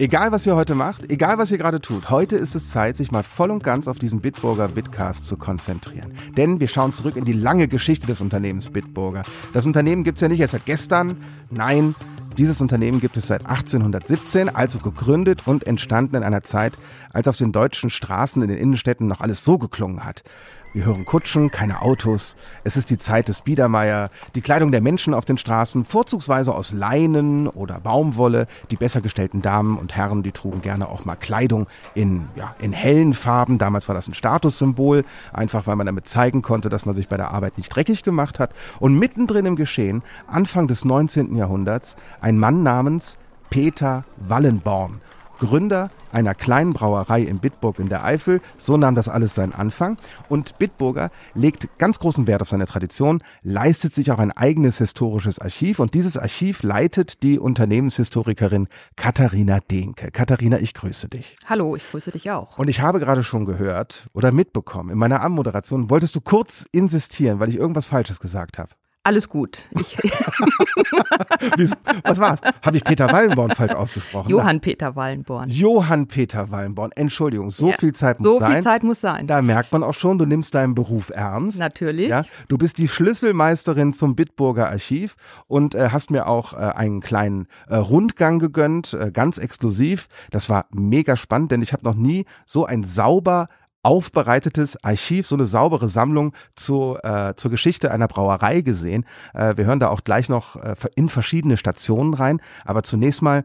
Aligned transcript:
Egal, 0.00 0.32
was 0.32 0.46
ihr 0.46 0.56
heute 0.56 0.74
macht, 0.74 1.12
egal, 1.12 1.36
was 1.36 1.52
ihr 1.52 1.58
gerade 1.58 1.78
tut, 1.78 2.08
heute 2.08 2.36
ist 2.36 2.54
es 2.54 2.70
Zeit, 2.70 2.96
sich 2.96 3.12
mal 3.12 3.22
voll 3.22 3.50
und 3.50 3.62
ganz 3.62 3.86
auf 3.86 3.98
diesen 3.98 4.22
Bitburger 4.22 4.66
Bitcast 4.66 5.26
zu 5.26 5.36
konzentrieren. 5.36 6.14
Denn 6.38 6.58
wir 6.58 6.68
schauen 6.68 6.94
zurück 6.94 7.16
in 7.16 7.26
die 7.26 7.34
lange 7.34 7.68
Geschichte 7.68 8.06
des 8.06 8.22
Unternehmens 8.22 8.70
Bitburger. 8.70 9.24
Das 9.52 9.66
Unternehmen 9.66 10.02
gibt 10.02 10.16
es 10.16 10.22
ja 10.22 10.28
nicht 10.28 10.40
erst 10.40 10.52
seit 10.52 10.64
gestern. 10.64 11.18
Nein, 11.50 11.94
dieses 12.38 12.62
Unternehmen 12.62 13.00
gibt 13.00 13.18
es 13.18 13.26
seit 13.26 13.44
1817, 13.44 14.48
also 14.48 14.78
gegründet 14.78 15.42
und 15.44 15.66
entstanden 15.66 16.16
in 16.16 16.22
einer 16.22 16.42
Zeit, 16.42 16.78
als 17.12 17.28
auf 17.28 17.36
den 17.36 17.52
deutschen 17.52 17.90
Straßen 17.90 18.40
in 18.40 18.48
den 18.48 18.56
Innenstädten 18.56 19.06
noch 19.06 19.20
alles 19.20 19.44
so 19.44 19.58
geklungen 19.58 20.06
hat. 20.06 20.24
Wir 20.72 20.84
hören 20.84 21.04
Kutschen, 21.04 21.50
keine 21.50 21.82
Autos. 21.82 22.36
Es 22.62 22.76
ist 22.76 22.90
die 22.90 22.98
Zeit 22.98 23.26
des 23.26 23.40
Biedermeier. 23.40 24.08
Die 24.36 24.40
Kleidung 24.40 24.70
der 24.70 24.80
Menschen 24.80 25.14
auf 25.14 25.24
den 25.24 25.36
Straßen, 25.36 25.84
vorzugsweise 25.84 26.54
aus 26.54 26.70
Leinen 26.70 27.48
oder 27.48 27.80
Baumwolle. 27.80 28.46
Die 28.70 28.76
besser 28.76 29.00
gestellten 29.00 29.42
Damen 29.42 29.76
und 29.76 29.96
Herren, 29.96 30.22
die 30.22 30.30
trugen 30.30 30.60
gerne 30.62 30.88
auch 30.88 31.04
mal 31.04 31.16
Kleidung 31.16 31.66
in, 31.96 32.28
ja, 32.36 32.54
in 32.60 32.72
hellen 32.72 33.14
Farben. 33.14 33.58
Damals 33.58 33.88
war 33.88 33.96
das 33.96 34.06
ein 34.06 34.14
Statussymbol, 34.14 35.04
einfach 35.32 35.66
weil 35.66 35.74
man 35.74 35.86
damit 35.86 36.06
zeigen 36.06 36.40
konnte, 36.40 36.68
dass 36.68 36.86
man 36.86 36.94
sich 36.94 37.08
bei 37.08 37.16
der 37.16 37.32
Arbeit 37.32 37.58
nicht 37.58 37.74
dreckig 37.74 38.04
gemacht 38.04 38.38
hat. 38.38 38.52
Und 38.78 38.96
mittendrin 38.96 39.46
im 39.46 39.56
Geschehen, 39.56 40.04
Anfang 40.28 40.68
des 40.68 40.84
19. 40.84 41.34
Jahrhunderts, 41.34 41.96
ein 42.20 42.38
Mann 42.38 42.62
namens 42.62 43.18
Peter 43.50 44.04
Wallenborn. 44.18 45.00
Gründer 45.40 45.90
einer 46.12 46.34
kleinen 46.34 46.72
Brauerei 46.72 47.22
in 47.22 47.38
Bitburg 47.38 47.78
in 47.78 47.88
der 47.88 48.04
Eifel. 48.04 48.40
So 48.58 48.76
nahm 48.76 48.94
das 48.94 49.08
alles 49.08 49.34
seinen 49.34 49.52
Anfang. 49.52 49.96
Und 50.28 50.58
Bitburger 50.58 51.10
legt 51.34 51.68
ganz 51.78 51.98
großen 51.98 52.26
Wert 52.26 52.42
auf 52.42 52.48
seine 52.48 52.66
Tradition, 52.66 53.22
leistet 53.42 53.94
sich 53.94 54.12
auch 54.12 54.18
ein 54.18 54.32
eigenes 54.32 54.78
historisches 54.78 55.38
Archiv. 55.38 55.78
Und 55.78 55.94
dieses 55.94 56.16
Archiv 56.16 56.62
leitet 56.62 57.22
die 57.22 57.38
Unternehmenshistorikerin 57.38 58.68
Katharina 58.96 59.60
Dehnke. 59.60 60.10
Katharina, 60.10 60.58
ich 60.58 60.74
grüße 60.74 61.08
dich. 61.08 61.36
Hallo, 61.46 61.74
ich 61.74 61.90
grüße 61.90 62.10
dich 62.12 62.30
auch. 62.30 62.58
Und 62.58 62.68
ich 62.68 62.80
habe 62.80 63.00
gerade 63.00 63.22
schon 63.22 63.46
gehört 63.46 64.08
oder 64.12 64.32
mitbekommen, 64.32 64.90
in 64.90 64.98
meiner 64.98 65.22
Anmoderation 65.22 65.90
wolltest 65.90 66.14
du 66.14 66.20
kurz 66.20 66.66
insistieren, 66.70 67.40
weil 67.40 67.48
ich 67.48 67.56
irgendwas 67.56 67.86
Falsches 67.86 68.20
gesagt 68.20 68.58
habe. 68.58 68.70
Alles 69.02 69.30
gut. 69.30 69.66
Was 72.04 72.18
war's? 72.20 72.40
Habe 72.60 72.76
ich 72.76 72.84
Peter 72.84 73.10
Wallenborn 73.10 73.52
falsch 73.52 73.72
ausgesprochen? 73.72 74.28
Johann 74.28 74.60
Peter 74.60 74.94
Wallenborn. 74.94 75.48
Johann 75.48 76.06
Peter 76.06 76.50
Wallenborn. 76.50 76.92
Entschuldigung, 76.92 77.50
so 77.50 77.70
ja, 77.70 77.76
viel 77.78 77.94
Zeit 77.94 78.20
muss 78.20 78.30
so 78.30 78.38
sein. 78.38 78.48
So 78.48 78.54
viel 78.54 78.62
Zeit 78.62 78.82
muss 78.82 79.00
sein. 79.00 79.26
Da 79.26 79.40
merkt 79.40 79.72
man 79.72 79.82
auch 79.82 79.94
schon, 79.94 80.18
du 80.18 80.26
nimmst 80.26 80.54
deinen 80.54 80.74
Beruf 80.74 81.08
ernst. 81.08 81.58
Natürlich. 81.58 82.08
Ja, 82.08 82.24
du 82.48 82.58
bist 82.58 82.76
die 82.76 82.88
Schlüsselmeisterin 82.88 83.94
zum 83.94 84.16
Bitburger 84.16 84.68
Archiv 84.68 85.16
und 85.46 85.74
äh, 85.74 85.88
hast 85.90 86.10
mir 86.10 86.26
auch 86.26 86.52
äh, 86.52 86.56
einen 86.56 87.00
kleinen 87.00 87.46
äh, 87.68 87.76
Rundgang 87.76 88.38
gegönnt, 88.38 88.92
äh, 88.92 89.10
ganz 89.10 89.38
exklusiv. 89.38 90.08
Das 90.30 90.50
war 90.50 90.66
mega 90.72 91.16
spannend, 91.16 91.52
denn 91.52 91.62
ich 91.62 91.72
habe 91.72 91.84
noch 91.84 91.94
nie 91.94 92.26
so 92.44 92.66
ein 92.66 92.82
sauber 92.82 93.48
aufbereitetes 93.82 94.82
Archiv, 94.84 95.26
so 95.26 95.36
eine 95.36 95.46
saubere 95.46 95.88
Sammlung 95.88 96.34
zu, 96.54 96.98
äh, 97.02 97.34
zur 97.36 97.50
Geschichte 97.50 97.90
einer 97.90 98.08
Brauerei 98.08 98.60
gesehen. 98.60 99.04
Äh, 99.34 99.56
wir 99.56 99.64
hören 99.64 99.80
da 99.80 99.88
auch 99.88 100.04
gleich 100.04 100.28
noch 100.28 100.56
äh, 100.56 100.74
in 100.94 101.08
verschiedene 101.08 101.56
Stationen 101.56 102.14
rein. 102.14 102.40
Aber 102.64 102.82
zunächst 102.82 103.22
mal 103.22 103.44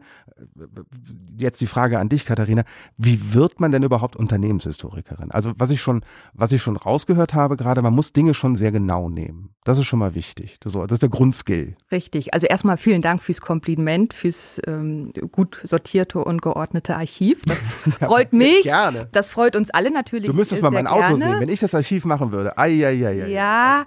jetzt 1.38 1.60
die 1.60 1.66
Frage 1.66 1.98
an 1.98 2.08
dich, 2.08 2.26
Katharina. 2.26 2.64
Wie 2.96 3.34
wird 3.34 3.60
man 3.60 3.72
denn 3.72 3.82
überhaupt 3.82 4.16
Unternehmenshistorikerin? 4.16 5.30
Also 5.30 5.52
was 5.56 5.70
ich 5.70 5.80
schon, 5.80 6.02
was 6.34 6.52
ich 6.52 6.62
schon 6.62 6.76
rausgehört 6.76 7.34
habe 7.34 7.56
gerade, 7.56 7.82
man 7.82 7.94
muss 7.94 8.12
Dinge 8.12 8.34
schon 8.34 8.56
sehr 8.56 8.72
genau 8.72 9.08
nehmen. 9.08 9.50
Das 9.64 9.78
ist 9.78 9.86
schon 9.86 9.98
mal 9.98 10.14
wichtig. 10.14 10.56
Das 10.60 10.74
ist 10.74 11.02
der 11.02 11.08
Grundskill. 11.08 11.76
Richtig. 11.90 12.34
Also 12.34 12.46
erstmal 12.46 12.76
vielen 12.76 13.00
Dank 13.00 13.22
fürs 13.22 13.40
Kompliment, 13.40 14.12
fürs 14.14 14.60
ähm, 14.66 15.10
gut 15.32 15.60
sortierte 15.64 16.22
und 16.22 16.42
geordnete 16.42 16.96
Archiv. 16.96 17.42
Das 17.46 17.58
freut 17.98 18.32
mich. 18.32 18.62
Gerne. 18.62 19.08
Das 19.12 19.30
freut 19.30 19.56
uns 19.56 19.70
alle 19.70 19.90
natürlich. 19.90 20.25
Du 20.26 20.34
müsstest 20.34 20.62
mal 20.62 20.70
mein 20.70 20.86
Auto 20.86 21.16
sehen, 21.16 21.40
wenn 21.40 21.48
ich 21.48 21.60
das 21.60 21.74
Archiv 21.74 22.04
machen 22.04 22.32
würde. 22.32 22.56
Ai, 22.58 22.86
ai, 22.86 23.06
ai, 23.06 23.24
ai, 23.24 23.28
ja. 23.28 23.80
Ai 23.80 23.84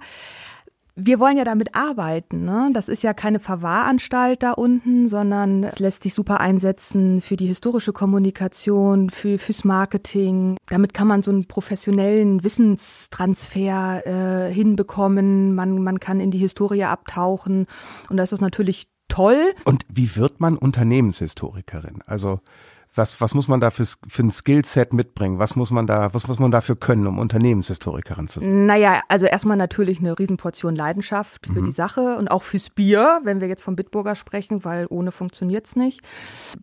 wir 1.06 1.18
wollen 1.18 1.36
ja 1.36 1.44
damit 1.44 1.74
arbeiten. 1.74 2.44
Ne? 2.44 2.70
Das 2.72 2.88
ist 2.88 3.02
ja 3.02 3.14
keine 3.14 3.40
Verwahranstalt 3.40 4.42
da 4.42 4.52
unten, 4.52 5.08
sondern 5.08 5.64
es 5.64 5.78
lässt 5.78 6.02
sich 6.02 6.14
super 6.14 6.40
einsetzen 6.40 7.20
für 7.20 7.36
die 7.36 7.46
historische 7.46 7.92
Kommunikation, 7.92 9.10
für, 9.10 9.38
fürs 9.38 9.64
Marketing. 9.64 10.56
Damit 10.68 10.94
kann 10.94 11.08
man 11.08 11.22
so 11.22 11.30
einen 11.30 11.46
professionellen 11.46 12.44
Wissenstransfer 12.44 14.06
äh, 14.06 14.52
hinbekommen. 14.52 15.54
Man, 15.54 15.82
man 15.82 16.00
kann 16.00 16.20
in 16.20 16.30
die 16.30 16.38
Historie 16.38 16.84
abtauchen. 16.84 17.66
Und 18.08 18.16
das 18.16 18.32
ist 18.32 18.40
natürlich 18.40 18.88
toll. 19.08 19.54
Und 19.64 19.84
wie 19.88 20.16
wird 20.16 20.40
man 20.40 20.56
Unternehmenshistorikerin? 20.56 22.02
Also 22.06 22.40
was, 23.00 23.20
was 23.20 23.34
muss 23.34 23.48
man 23.48 23.60
da 23.60 23.70
für, 23.70 23.84
für 24.06 24.22
ein 24.22 24.30
Skillset 24.30 24.92
mitbringen? 24.92 25.38
Was 25.38 25.56
muss 25.56 25.70
man 25.70 25.86
da, 25.86 26.12
was 26.12 26.28
muss 26.28 26.38
man 26.38 26.50
dafür 26.50 26.76
können, 26.76 27.06
um 27.06 27.18
Unternehmenshistorikerin 27.18 28.28
zu 28.28 28.40
sein? 28.40 28.66
Naja, 28.66 29.00
also 29.08 29.24
erstmal 29.24 29.56
natürlich 29.56 30.00
eine 30.00 30.18
Riesenportion 30.18 30.76
Leidenschaft 30.76 31.46
für 31.46 31.62
mhm. 31.62 31.66
die 31.66 31.72
Sache 31.72 32.18
und 32.18 32.30
auch 32.30 32.42
fürs 32.42 32.68
Bier, 32.68 33.20
wenn 33.24 33.40
wir 33.40 33.48
jetzt 33.48 33.62
vom 33.62 33.74
Bitburger 33.74 34.14
sprechen, 34.14 34.64
weil 34.64 34.86
ohne 34.90 35.12
funktioniert's 35.12 35.76
nicht. 35.76 36.02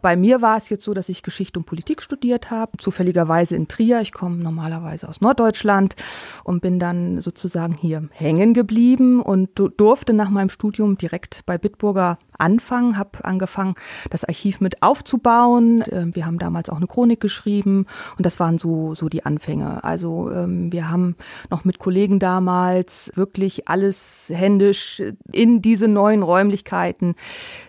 Bei 0.01 0.15
mir 0.15 0.41
war 0.41 0.57
es 0.57 0.69
jetzt 0.69 0.83
so, 0.83 0.93
dass 0.93 1.09
ich 1.09 1.23
Geschichte 1.23 1.59
und 1.59 1.65
Politik 1.65 2.03
studiert 2.03 2.51
habe, 2.51 2.77
zufälligerweise 2.77 3.55
in 3.55 3.67
Trier. 3.67 4.01
Ich 4.01 4.11
komme 4.11 4.37
normalerweise 4.37 5.09
aus 5.09 5.19
Norddeutschland 5.19 5.95
und 6.43 6.61
bin 6.61 6.77
dann 6.77 7.19
sozusagen 7.19 7.73
hier 7.73 8.07
hängen 8.11 8.53
geblieben 8.53 9.23
und 9.23 9.49
durfte 9.77 10.13
nach 10.13 10.29
meinem 10.29 10.49
Studium 10.49 10.99
direkt 10.99 11.41
bei 11.47 11.57
Bitburger 11.57 12.19
anfangen, 12.37 12.97
habe 12.97 13.23
angefangen, 13.23 13.75
das 14.09 14.23
Archiv 14.23 14.61
mit 14.61 14.83
aufzubauen. 14.83 15.83
Ähm, 15.91 16.15
wir 16.15 16.25
haben 16.25 16.39
damals 16.39 16.69
auch 16.69 16.77
eine 16.77 16.87
Chronik 16.87 17.19
geschrieben 17.19 17.85
und 18.17 18.25
das 18.25 18.39
waren 18.39 18.57
so, 18.57 18.95
so 18.95 19.09
die 19.09 19.25
Anfänge. 19.25 19.83
Also 19.83 20.31
ähm, 20.31 20.71
wir 20.71 20.89
haben 20.89 21.15
noch 21.49 21.65
mit 21.65 21.79
Kollegen 21.79 22.19
damals 22.19 23.11
wirklich 23.15 23.67
alles 23.67 24.31
händisch 24.33 25.01
in 25.31 25.61
diese 25.61 25.87
neuen 25.87 26.23
Räumlichkeiten 26.23 27.15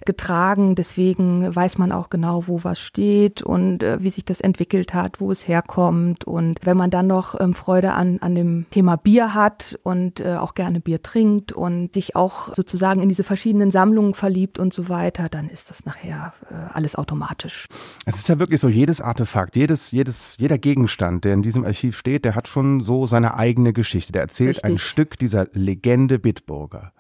getragen. 0.05 0.75
Deswegen 0.75 1.55
weiß 1.55 1.79
man 1.79 1.93
auch 1.93 2.11
genau, 2.11 2.47
wo 2.47 2.65
was 2.65 2.81
steht 2.81 3.43
und 3.43 3.83
äh, 3.83 4.03
wie 4.03 4.11
sich 4.11 4.25
das 4.25 4.41
entwickelt 4.41 4.95
hat, 4.95 5.21
wo 5.21 5.33
es 5.33 5.47
herkommt. 5.47 6.25
Und 6.25 6.59
wenn 6.63 6.77
man 6.77 6.91
dann 6.91 7.07
noch 7.07 7.39
ähm, 7.41 7.55
Freude 7.55 7.93
an, 7.93 8.19
an 8.21 8.35
dem 8.35 8.67
Thema 8.71 8.97
Bier 8.97 9.35
hat 9.35 9.79
und 9.83 10.21
äh, 10.21 10.37
auch 10.37 10.55
gerne 10.55 10.81
Bier 10.81 11.03
trinkt 11.03 11.53
und 11.53 11.95
sich 11.95 12.17
auch 12.17 12.55
sozusagen 12.55 13.03
in 13.03 13.09
diese 13.09 13.25
verschiedenen 13.25 13.71
Sammlungen 13.71 14.15
verliebt, 14.15 14.58
und 14.59 14.75
so 14.75 14.89
weiter, 14.89 15.29
dann 15.29 15.49
ist 15.49 15.71
das 15.71 15.85
nachher 15.85 16.35
äh, 16.51 16.55
alles 16.73 16.97
automatisch. 16.97 17.67
Es 18.07 18.17
ist 18.17 18.29
ja 18.29 18.39
wirklich 18.39 18.61
so, 18.61 18.69
jedes 18.69 19.01
Artefakt, 19.01 19.57
jedes, 19.57 19.91
jedes, 19.91 20.37
jeder 20.39 20.59
Gegenstand, 20.59 21.25
der 21.25 21.35
in 21.35 21.43
diesem 21.43 21.65
Archiv 21.65 21.97
steht, 21.97 22.25
der 22.25 22.35
hat 22.35 22.49
schon 22.49 22.81
so 22.81 23.07
seine 23.07 23.35
eigene 23.35 23.73
Geschichte. 23.73 24.13
Der 24.13 24.23
erzählt 24.23 24.57
Richtig. 24.57 24.65
ein 24.65 24.79
Stück 24.79 25.19
dieser 25.19 25.47
Legende 25.53 26.19
Bitburger. 26.19 26.93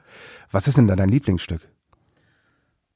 Was 0.50 0.66
ist 0.68 0.78
denn 0.78 0.86
da 0.86 0.96
dein 0.96 1.08
Lieblingsstück? 1.08 1.60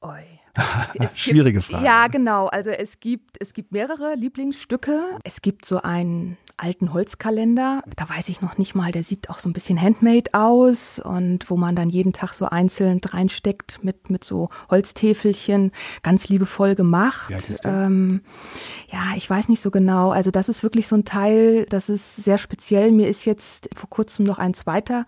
Oi. 0.01 0.32
Schwierige 1.15 1.61
Frage. 1.61 1.85
Ja, 1.85 2.07
genau. 2.07 2.47
Also 2.47 2.69
es 2.69 2.99
gibt, 2.99 3.37
es 3.39 3.53
gibt 3.53 3.71
mehrere 3.71 4.13
Lieblingsstücke. 4.15 5.17
Es 5.23 5.41
gibt 5.41 5.65
so 5.65 5.81
einen 5.81 6.37
alten 6.57 6.93
Holzkalender. 6.93 7.83
Da 7.95 8.07
weiß 8.07 8.29
ich 8.29 8.41
noch 8.41 8.57
nicht 8.57 8.75
mal, 8.75 8.91
der 8.91 9.03
sieht 9.03 9.29
auch 9.29 9.39
so 9.39 9.49
ein 9.49 9.53
bisschen 9.53 9.81
handmade 9.81 10.33
aus 10.33 10.99
und 10.99 11.49
wo 11.49 11.57
man 11.57 11.75
dann 11.75 11.89
jeden 11.89 12.13
Tag 12.13 12.33
so 12.33 12.45
einzeln 12.45 13.01
reinsteckt 13.03 13.83
mit, 13.83 14.11
mit 14.11 14.23
so 14.23 14.49
Holztäfelchen, 14.69 15.71
ganz 16.03 16.29
liebevoll 16.29 16.75
gemacht. 16.75 17.31
Ja, 17.31 17.85
ähm, 17.85 18.21
ja, 18.91 19.13
ich 19.15 19.27
weiß 19.27 19.49
nicht 19.49 19.61
so 19.61 19.71
genau. 19.71 20.11
Also 20.11 20.29
das 20.29 20.49
ist 20.49 20.61
wirklich 20.61 20.87
so 20.87 20.95
ein 20.95 21.05
Teil, 21.05 21.65
das 21.69 21.89
ist 21.89 22.17
sehr 22.17 22.37
speziell. 22.37 22.91
Mir 22.91 23.07
ist 23.07 23.25
jetzt 23.25 23.69
vor 23.75 23.89
kurzem 23.89 24.25
noch 24.25 24.37
ein 24.37 24.53
zweiter 24.53 25.05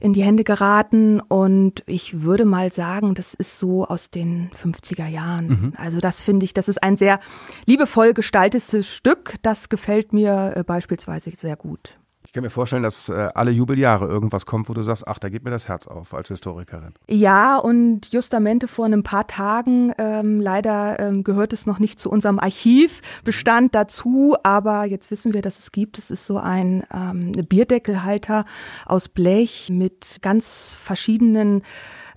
in 0.00 0.14
die 0.14 0.22
Hände 0.22 0.44
geraten 0.44 1.20
und 1.20 1.82
ich 1.86 2.22
würde 2.22 2.46
mal 2.46 2.72
sagen, 2.72 3.14
das 3.14 3.34
ist 3.34 3.58
so 3.58 3.86
aus 3.86 4.10
den 4.10 4.50
50er 4.62 5.06
Jahren. 5.06 5.48
Mhm. 5.48 5.72
Also 5.76 5.98
das 5.98 6.20
finde 6.20 6.44
ich, 6.44 6.54
das 6.54 6.68
ist 6.68 6.82
ein 6.82 6.96
sehr 6.96 7.20
liebevoll 7.66 8.14
gestaltetes 8.14 8.88
Stück. 8.88 9.34
Das 9.42 9.68
gefällt 9.68 10.12
mir 10.12 10.54
äh, 10.56 10.62
beispielsweise 10.62 11.30
sehr 11.30 11.56
gut. 11.56 11.98
Ich 12.32 12.34
kann 12.34 12.44
mir 12.44 12.50
vorstellen, 12.50 12.82
dass 12.82 13.10
äh, 13.10 13.28
alle 13.34 13.50
Jubeljahre 13.50 14.06
irgendwas 14.06 14.46
kommt, 14.46 14.70
wo 14.70 14.72
du 14.72 14.80
sagst, 14.80 15.06
ach, 15.06 15.18
da 15.18 15.28
geht 15.28 15.44
mir 15.44 15.50
das 15.50 15.68
Herz 15.68 15.86
auf 15.86 16.14
als 16.14 16.28
Historikerin. 16.28 16.94
Ja, 17.06 17.58
und 17.58 18.10
justamente 18.10 18.68
vor 18.68 18.86
ein 18.86 19.02
paar 19.02 19.26
Tagen, 19.26 19.92
ähm, 19.98 20.40
leider 20.40 20.98
ähm, 20.98 21.24
gehört 21.24 21.52
es 21.52 21.66
noch 21.66 21.78
nicht 21.78 22.00
zu 22.00 22.10
unserem 22.10 22.38
Archivbestand 22.38 23.74
dazu, 23.74 24.34
aber 24.44 24.86
jetzt 24.86 25.10
wissen 25.10 25.34
wir, 25.34 25.42
dass 25.42 25.58
es 25.58 25.72
gibt. 25.72 25.98
Es 25.98 26.10
ist 26.10 26.24
so 26.24 26.38
ein 26.38 26.84
ähm, 26.90 27.32
Bierdeckelhalter 27.32 28.46
aus 28.86 29.10
Blech 29.10 29.68
mit 29.70 30.20
ganz 30.22 30.74
verschiedenen 30.74 31.60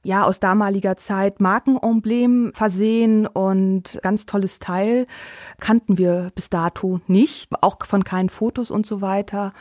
ja 0.05 0.23
aus 0.23 0.39
damaliger 0.39 0.97
Zeit 0.97 1.41
Markenemblem 1.41 2.51
versehen 2.53 3.27
und 3.27 3.99
ganz 4.03 4.25
tolles 4.25 4.59
Teil. 4.59 5.07
Kannten 5.59 5.97
wir 5.97 6.31
bis 6.35 6.49
dato 6.49 7.01
nicht, 7.07 7.49
auch 7.61 7.77
von 7.85 8.03
keinen 8.03 8.29
Fotos 8.29 8.71
und 8.71 8.85
so 8.85 9.01
weiter. 9.01 9.51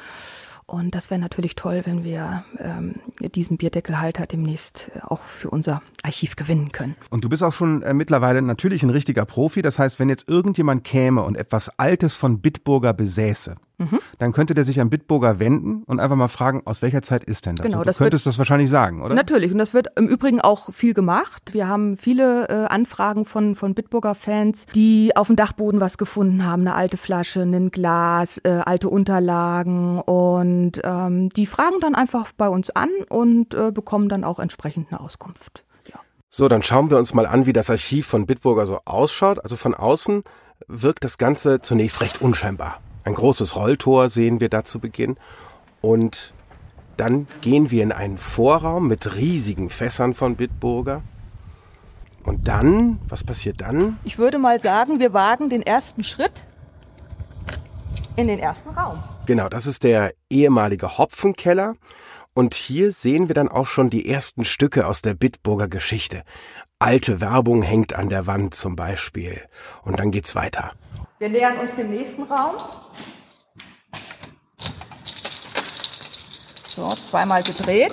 Und 0.66 0.94
das 0.94 1.10
wäre 1.10 1.20
natürlich 1.20 1.56
toll, 1.56 1.82
wenn 1.84 2.04
wir 2.04 2.44
ähm, 2.58 2.94
diesen 3.20 3.56
Bierdeckelhalter 3.56 4.26
demnächst 4.26 4.90
auch 5.02 5.22
für 5.22 5.50
unser 5.50 5.82
Archiv 6.04 6.36
gewinnen 6.36 6.70
können. 6.70 6.96
Und 7.10 7.24
du 7.24 7.28
bist 7.28 7.42
auch 7.42 7.52
schon 7.52 7.82
äh, 7.82 7.94
mittlerweile 7.94 8.42
natürlich 8.42 8.82
ein 8.82 8.90
richtiger 8.90 9.24
Profi. 9.24 9.62
Das 9.62 9.78
heißt, 9.78 9.98
wenn 9.98 10.08
jetzt 10.08 10.28
irgendjemand 10.28 10.84
käme 10.84 11.22
und 11.22 11.36
etwas 11.36 11.70
Altes 11.78 12.14
von 12.14 12.40
Bitburger 12.40 12.92
besäße, 12.92 13.56
mhm. 13.78 13.98
dann 14.18 14.32
könnte 14.32 14.54
der 14.54 14.64
sich 14.64 14.80
an 14.80 14.90
Bitburger 14.90 15.38
wenden 15.40 15.82
und 15.84 16.00
einfach 16.00 16.16
mal 16.16 16.28
fragen, 16.28 16.62
aus 16.66 16.82
welcher 16.82 17.02
Zeit 17.02 17.24
ist 17.24 17.46
denn 17.46 17.56
das? 17.56 17.64
Genau, 17.64 17.78
und 17.78 17.84
du 17.84 17.88
das 17.88 17.98
könntest 17.98 18.26
das 18.26 18.38
wahrscheinlich 18.38 18.68
sagen, 18.68 19.02
oder? 19.02 19.14
Natürlich. 19.14 19.50
Und 19.50 19.58
das 19.58 19.72
wird 19.72 19.88
im 19.96 20.06
Übrigen 20.06 20.40
auch 20.40 20.72
viel 20.72 20.92
gemacht. 20.92 21.54
Wir 21.54 21.68
haben 21.68 21.96
viele 21.96 22.48
äh, 22.48 22.66
Anfragen 22.66 23.24
von, 23.24 23.56
von 23.56 23.74
Bitburger 23.74 24.14
Fans, 24.14 24.66
die 24.74 25.16
auf 25.16 25.28
dem 25.28 25.36
Dachboden 25.36 25.80
was 25.80 25.96
gefunden 25.96 26.44
haben, 26.44 26.62
eine 26.62 26.74
alte 26.74 26.98
Flasche, 26.98 27.40
ein 27.40 27.70
Glas, 27.70 28.38
äh, 28.44 28.60
alte 28.64 28.88
Unterlagen 28.88 30.00
und 30.00 30.80
ähm, 30.84 31.30
die 31.30 31.46
fragen 31.46 31.76
dann 31.80 31.94
einfach 31.94 32.32
bei 32.32 32.48
uns 32.48 32.70
an 32.70 32.90
und 33.08 33.54
äh, 33.54 33.72
bekommen 33.72 34.08
dann 34.08 34.24
auch 34.24 34.38
entsprechend 34.38 34.88
eine 34.90 35.00
Auskunft. 35.00 35.63
So, 36.36 36.48
dann 36.48 36.64
schauen 36.64 36.90
wir 36.90 36.98
uns 36.98 37.14
mal 37.14 37.26
an, 37.26 37.46
wie 37.46 37.52
das 37.52 37.70
Archiv 37.70 38.08
von 38.08 38.26
Bitburger 38.26 38.66
so 38.66 38.80
ausschaut. 38.86 39.38
Also 39.44 39.54
von 39.54 39.72
außen 39.72 40.24
wirkt 40.66 41.04
das 41.04 41.16
Ganze 41.16 41.60
zunächst 41.60 42.00
recht 42.00 42.20
unscheinbar. 42.20 42.80
Ein 43.04 43.14
großes 43.14 43.54
Rolltor 43.54 44.10
sehen 44.10 44.40
wir 44.40 44.48
da 44.48 44.64
zu 44.64 44.80
Beginn. 44.80 45.16
Und 45.80 46.34
dann 46.96 47.28
gehen 47.40 47.70
wir 47.70 47.84
in 47.84 47.92
einen 47.92 48.18
Vorraum 48.18 48.88
mit 48.88 49.14
riesigen 49.14 49.70
Fässern 49.70 50.12
von 50.12 50.34
Bitburger. 50.34 51.02
Und 52.24 52.48
dann, 52.48 52.98
was 53.08 53.22
passiert 53.22 53.60
dann? 53.60 54.00
Ich 54.02 54.18
würde 54.18 54.38
mal 54.38 54.58
sagen, 54.58 54.98
wir 54.98 55.12
wagen 55.12 55.48
den 55.48 55.62
ersten 55.62 56.02
Schritt 56.02 56.42
in 58.16 58.26
den 58.26 58.40
ersten 58.40 58.70
Raum. 58.70 59.00
Genau, 59.26 59.48
das 59.48 59.68
ist 59.68 59.84
der 59.84 60.12
ehemalige 60.30 60.98
Hopfenkeller. 60.98 61.76
Und 62.36 62.54
hier 62.54 62.90
sehen 62.90 63.28
wir 63.28 63.34
dann 63.34 63.48
auch 63.48 63.68
schon 63.68 63.90
die 63.90 64.08
ersten 64.10 64.44
Stücke 64.44 64.88
aus 64.88 65.02
der 65.02 65.14
Bitburger 65.14 65.68
Geschichte. 65.68 66.24
Alte 66.80 67.20
Werbung 67.20 67.62
hängt 67.62 67.94
an 67.94 68.08
der 68.08 68.26
Wand 68.26 68.54
zum 68.54 68.74
Beispiel. 68.74 69.40
Und 69.82 70.00
dann 70.00 70.10
geht's 70.10 70.34
weiter. 70.34 70.72
Wir 71.20 71.28
nähern 71.28 71.58
uns 71.58 71.70
dem 71.76 71.90
nächsten 71.90 72.24
Raum. 72.24 72.56
So, 76.66 76.92
zweimal 76.92 77.44
gedreht. 77.44 77.92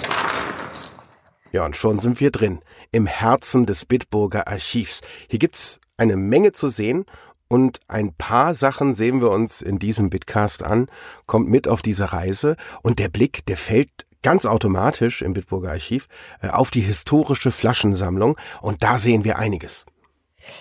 Ja, 1.52 1.64
und 1.64 1.76
schon 1.76 2.00
sind 2.00 2.20
wir 2.20 2.32
drin. 2.32 2.62
Im 2.92 3.06
Herzen 3.06 3.68
des 3.68 3.86
Bitburger 3.86 4.48
Archivs. 4.48 5.02
Hier 5.30 5.38
gibt's 5.38 5.80
eine 5.98 6.18
Menge 6.18 6.52
zu 6.52 6.68
sehen 6.68 7.06
und 7.48 7.80
ein 7.88 8.16
paar 8.16 8.56
Sachen 8.56 8.96
sehen 8.96 9.22
wir 9.22 9.30
uns 9.30 9.62
in 9.62 9.78
diesem 9.78 10.10
Bitcast 10.10 10.64
an. 10.64 10.88
Kommt 11.28 11.48
mit 11.48 11.68
auf 11.68 11.84
diese 11.84 12.12
Reise 12.12 12.56
und 12.82 12.98
der 12.98 13.10
Blick, 13.10 13.46
der 13.46 13.58
fällt 13.58 14.06
ganz 14.24 14.46
automatisch 14.46 15.22
im 15.22 15.34
Bitburger 15.34 15.72
Archiv 15.72 16.08
äh, 16.42 16.50
auf 16.50 16.72
die 16.72 16.82
historische 16.82 17.52
Flaschensammlung 17.52 18.38
und 18.62 18.84
da 18.84 18.98
sehen 18.98 19.24
wir 19.24 19.40
einiges. 19.40 19.86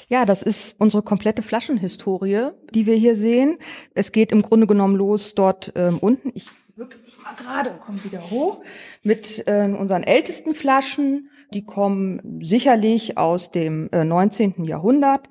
Ja, 0.08 0.26
das 0.26 0.42
ist 0.42 0.78
unsere 0.78 1.02
komplette 1.02 1.42
Flaschenhistorie, 1.42 2.50
die 2.74 2.86
wir 2.86 2.96
hier 2.96 3.16
sehen. 3.16 3.58
Es 3.94 4.12
geht 4.12 4.30
im 4.30 4.42
Grunde 4.42 4.66
genommen 4.66 4.94
los 4.94 5.34
dort 5.34 5.72
ähm, 5.74 5.98
unten. 5.98 6.32
Ich 6.34 6.46
wirklich 6.80 7.18
mal 7.22 7.34
gerade 7.34 7.70
und 7.70 7.80
komme 7.80 8.02
wieder 8.04 8.30
hoch 8.30 8.62
mit 9.02 9.46
äh, 9.46 9.68
unseren 9.68 10.02
ältesten 10.02 10.52
Flaschen. 10.52 11.30
Die 11.52 11.64
kommen 11.64 12.40
sicherlich 12.42 13.18
aus 13.18 13.50
dem 13.50 13.88
äh, 13.92 14.04
19. 14.04 14.64
Jahrhundert. 14.64 15.28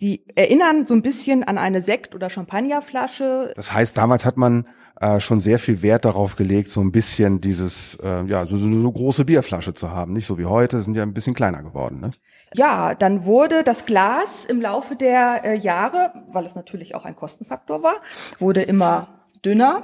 Die 0.00 0.24
erinnern 0.34 0.86
so 0.86 0.94
ein 0.94 1.02
bisschen 1.02 1.44
an 1.44 1.58
eine 1.58 1.80
Sekt- 1.80 2.14
oder 2.14 2.28
Champagnerflasche. 2.28 3.52
Das 3.56 3.72
heißt, 3.72 3.96
damals 3.96 4.24
hat 4.24 4.36
man 4.36 4.68
äh, 5.00 5.20
schon 5.20 5.40
sehr 5.40 5.58
viel 5.58 5.82
Wert 5.82 6.04
darauf 6.04 6.36
gelegt, 6.36 6.70
so 6.70 6.80
ein 6.80 6.92
bisschen 6.92 7.40
dieses, 7.40 7.98
äh, 8.02 8.24
ja, 8.24 8.46
so, 8.46 8.56
so 8.56 8.66
eine 8.66 8.90
große 8.90 9.24
Bierflasche 9.24 9.74
zu 9.74 9.90
haben. 9.90 10.12
Nicht 10.12 10.26
so 10.26 10.38
wie 10.38 10.46
heute, 10.46 10.80
sind 10.82 10.96
ja 10.96 11.02
ein 11.02 11.14
bisschen 11.14 11.34
kleiner 11.34 11.62
geworden. 11.62 12.00
Ne? 12.00 12.10
Ja, 12.54 12.94
dann 12.94 13.24
wurde 13.24 13.62
das 13.62 13.84
Glas 13.84 14.44
im 14.46 14.60
Laufe 14.60 14.96
der 14.96 15.44
äh, 15.44 15.56
Jahre, 15.56 16.12
weil 16.28 16.46
es 16.46 16.54
natürlich 16.54 16.94
auch 16.94 17.04
ein 17.04 17.16
Kostenfaktor 17.16 17.82
war, 17.82 17.96
wurde 18.38 18.62
immer 18.62 19.08
dünner. 19.44 19.82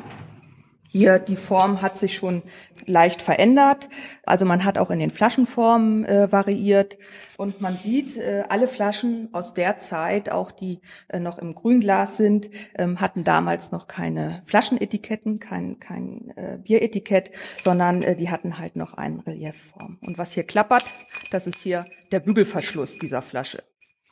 Hier 0.93 1.19
die 1.19 1.37
Form 1.37 1.81
hat 1.81 1.97
sich 1.97 2.15
schon 2.15 2.43
leicht 2.85 3.23
verändert. 3.23 3.89
Also 4.25 4.45
man 4.45 4.63
hat 4.63 4.77
auch 4.77 4.91
in 4.91 4.99
den 4.99 5.09
Flaschenformen 5.09 6.05
äh, 6.05 6.31
variiert 6.31 6.99
und 7.39 7.63
man 7.63 7.79
sieht, 7.79 8.19
äh, 8.19 8.45
alle 8.51 8.69
Flaschen 8.69 9.31
aus 9.33 9.55
der 9.55 9.79
Zeit, 9.79 10.31
auch 10.31 10.53
die 10.53 10.81
äh, 11.09 11.19
noch 11.19 11.39
im 11.39 11.55
Grünglas 11.55 12.19
sind, 12.19 12.51
ähm, 12.77 13.01
hatten 13.01 13.25
damals 13.25 13.73
noch 13.73 13.87
keine 13.87 14.43
Flaschenetiketten, 14.45 15.39
kein, 15.39 15.81
kein 15.81 16.31
äh, 16.37 16.59
Bieretikett, 16.63 17.31
sondern 17.63 18.03
äh, 18.03 18.15
die 18.15 18.29
hatten 18.29 18.59
halt 18.59 18.77
noch 18.77 18.93
eine 18.93 19.27
Reliefform. 19.27 19.97
Und 20.03 20.19
was 20.19 20.33
hier 20.33 20.45
klappert, 20.45 20.85
das 21.31 21.47
ist 21.47 21.61
hier 21.61 21.87
der 22.11 22.21
Bügelverschluss 22.21 22.99
dieser 22.99 23.23
Flasche. 23.23 23.63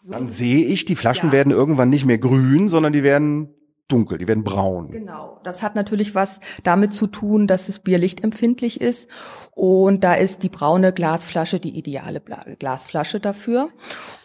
So. 0.02 0.14
Dann 0.14 0.28
sehe 0.28 0.64
ich, 0.64 0.86
die 0.86 0.96
Flaschen 0.96 1.28
ja. 1.28 1.32
werden 1.34 1.52
irgendwann 1.52 1.90
nicht 1.90 2.06
mehr 2.06 2.16
grün, 2.16 2.70
sondern 2.70 2.94
die 2.94 3.02
werden 3.02 3.54
dunkel, 3.92 4.18
die 4.18 4.28
werden 4.28 4.44
braun. 4.44 4.90
Genau. 4.90 5.38
Das 5.42 5.62
hat 5.62 5.74
natürlich 5.74 6.14
was 6.14 6.40
damit 6.62 6.92
zu 6.94 7.06
tun, 7.06 7.46
dass 7.46 7.66
das 7.66 7.78
Bier 7.78 7.98
lichtempfindlich 7.98 8.80
ist. 8.80 9.08
Und 9.52 10.04
da 10.04 10.14
ist 10.14 10.42
die 10.42 10.48
braune 10.48 10.92
Glasflasche 10.92 11.60
die 11.60 11.76
ideale 11.76 12.22
Glasflasche 12.58 13.20
dafür. 13.20 13.70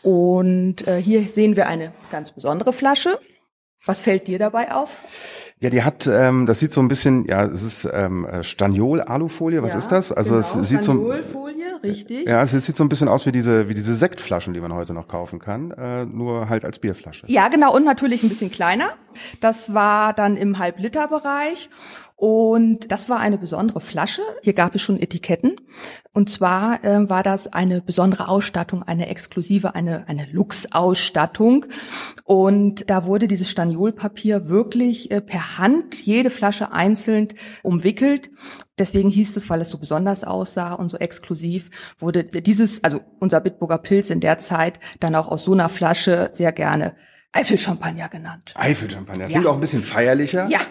Und 0.02 0.88
äh, 0.88 1.02
hier 1.02 1.24
sehen 1.24 1.56
wir 1.56 1.68
eine 1.68 1.94
ganz 2.12 2.32
besondere 2.32 2.74
Flasche. 2.74 3.20
Was 3.86 4.02
fällt 4.02 4.28
dir 4.28 4.40
dabei 4.40 4.74
auf? 4.74 4.98
Ja, 5.62 5.70
die 5.70 5.84
hat, 5.84 6.06
ähm, 6.06 6.46
das 6.46 6.60
sieht 6.60 6.74
so 6.74 6.82
ein 6.82 6.90
bisschen, 6.90 7.26
ja, 7.28 7.46
es 7.46 7.64
ist 7.64 7.90
ähm, 7.94 8.26
äh, 8.26 8.44
Staniol-Alufolie, 8.44 9.64
was 9.64 9.74
ja, 9.74 9.80
ist 9.80 9.88
das? 9.88 10.12
Also 10.12 10.36
genau, 10.36 10.62
es 10.62 10.70
sieht 10.70 10.84
so 10.84 11.14
richtig. 11.82 12.28
Ja, 12.28 12.44
es 12.44 12.52
sieht 12.52 12.76
so 12.76 12.84
ein 12.84 12.90
bisschen 12.90 13.08
aus 13.08 13.26
wie 13.26 13.32
diese, 13.32 13.70
wie 13.70 13.74
diese 13.74 13.96
Sektflaschen, 13.96 14.54
die 14.54 14.60
man 14.60 14.74
heute 14.74 14.94
noch 14.94 15.08
kaufen 15.08 15.40
kann, 15.40 15.72
äh, 15.72 16.06
nur 16.06 16.50
halt 16.50 16.66
als 16.66 16.80
Bierflasche. 16.80 17.26
Ja, 17.28 17.48
genau, 17.48 17.74
und 17.74 17.86
natürlich 17.86 18.24
ein 18.24 18.30
bisschen 18.30 18.52
kleiner. 18.52 18.90
Das 19.40 19.74
war 19.74 20.14
dann 20.14 20.36
im 20.36 20.60
Halb-Liter-Bereich. 20.60 21.70
Und 22.18 22.92
das 22.94 23.10
war 23.10 23.20
eine 23.20 23.38
besondere 23.38 23.82
Flasche. 23.82 24.22
Hier 24.42 24.54
gab 24.54 24.74
es 24.74 24.82
schon 24.82 25.00
Etiketten. 25.00 25.58
Und 26.14 26.30
zwar 26.30 26.82
äh, 26.84 27.10
war 27.10 27.24
das 27.24 27.48
eine 27.48 27.82
besondere 27.82 28.30
Ausstattung, 28.30 28.84
eine 28.84 29.10
exklusive, 29.10 29.76
eine, 29.76 30.08
eine 30.08 30.26
Lux-Ausstattung. 30.32 31.66
Und 32.24 32.90
da 32.90 33.06
wurde 33.06 33.28
dieses 33.28 33.50
Staniolpapier 33.50 34.48
wirklich 34.48 35.12
äh, 35.12 35.20
per 35.20 35.58
Hand, 35.58 36.06
jede 36.06 36.30
Flasche 36.30 36.72
einzeln 36.72 37.28
umwickelt. 37.64 38.30
Deswegen 38.78 39.10
hieß 39.10 39.36
es, 39.36 39.50
weil 39.50 39.60
es 39.60 39.70
so 39.70 39.78
besonders 39.78 40.24
aussah 40.24 40.74
und 40.74 40.88
so 40.88 40.98
exklusiv, 40.98 41.70
wurde 42.00 42.24
dieses, 42.24 42.82
also 42.84 43.02
unser 43.20 43.42
Bitburger 43.42 43.78
Pilz 43.78 44.10
in 44.10 44.22
der 44.22 44.40
Zeit 44.40 44.80
dann 45.02 45.16
auch 45.16 45.28
aus 45.28 45.44
so 45.44 45.52
einer 45.52 45.70
Flasche 45.70 46.30
sehr 46.34 46.54
gerne 46.54 46.96
Eifelchampagner 47.34 48.08
genannt. 48.08 48.54
Eifelchampagner, 48.56 49.26
ja. 49.26 49.32
klingt 49.32 49.48
auch 49.48 49.56
ein 49.56 49.60
bisschen 49.60 49.84
feierlicher. 49.84 50.48
Ja. 50.50 50.62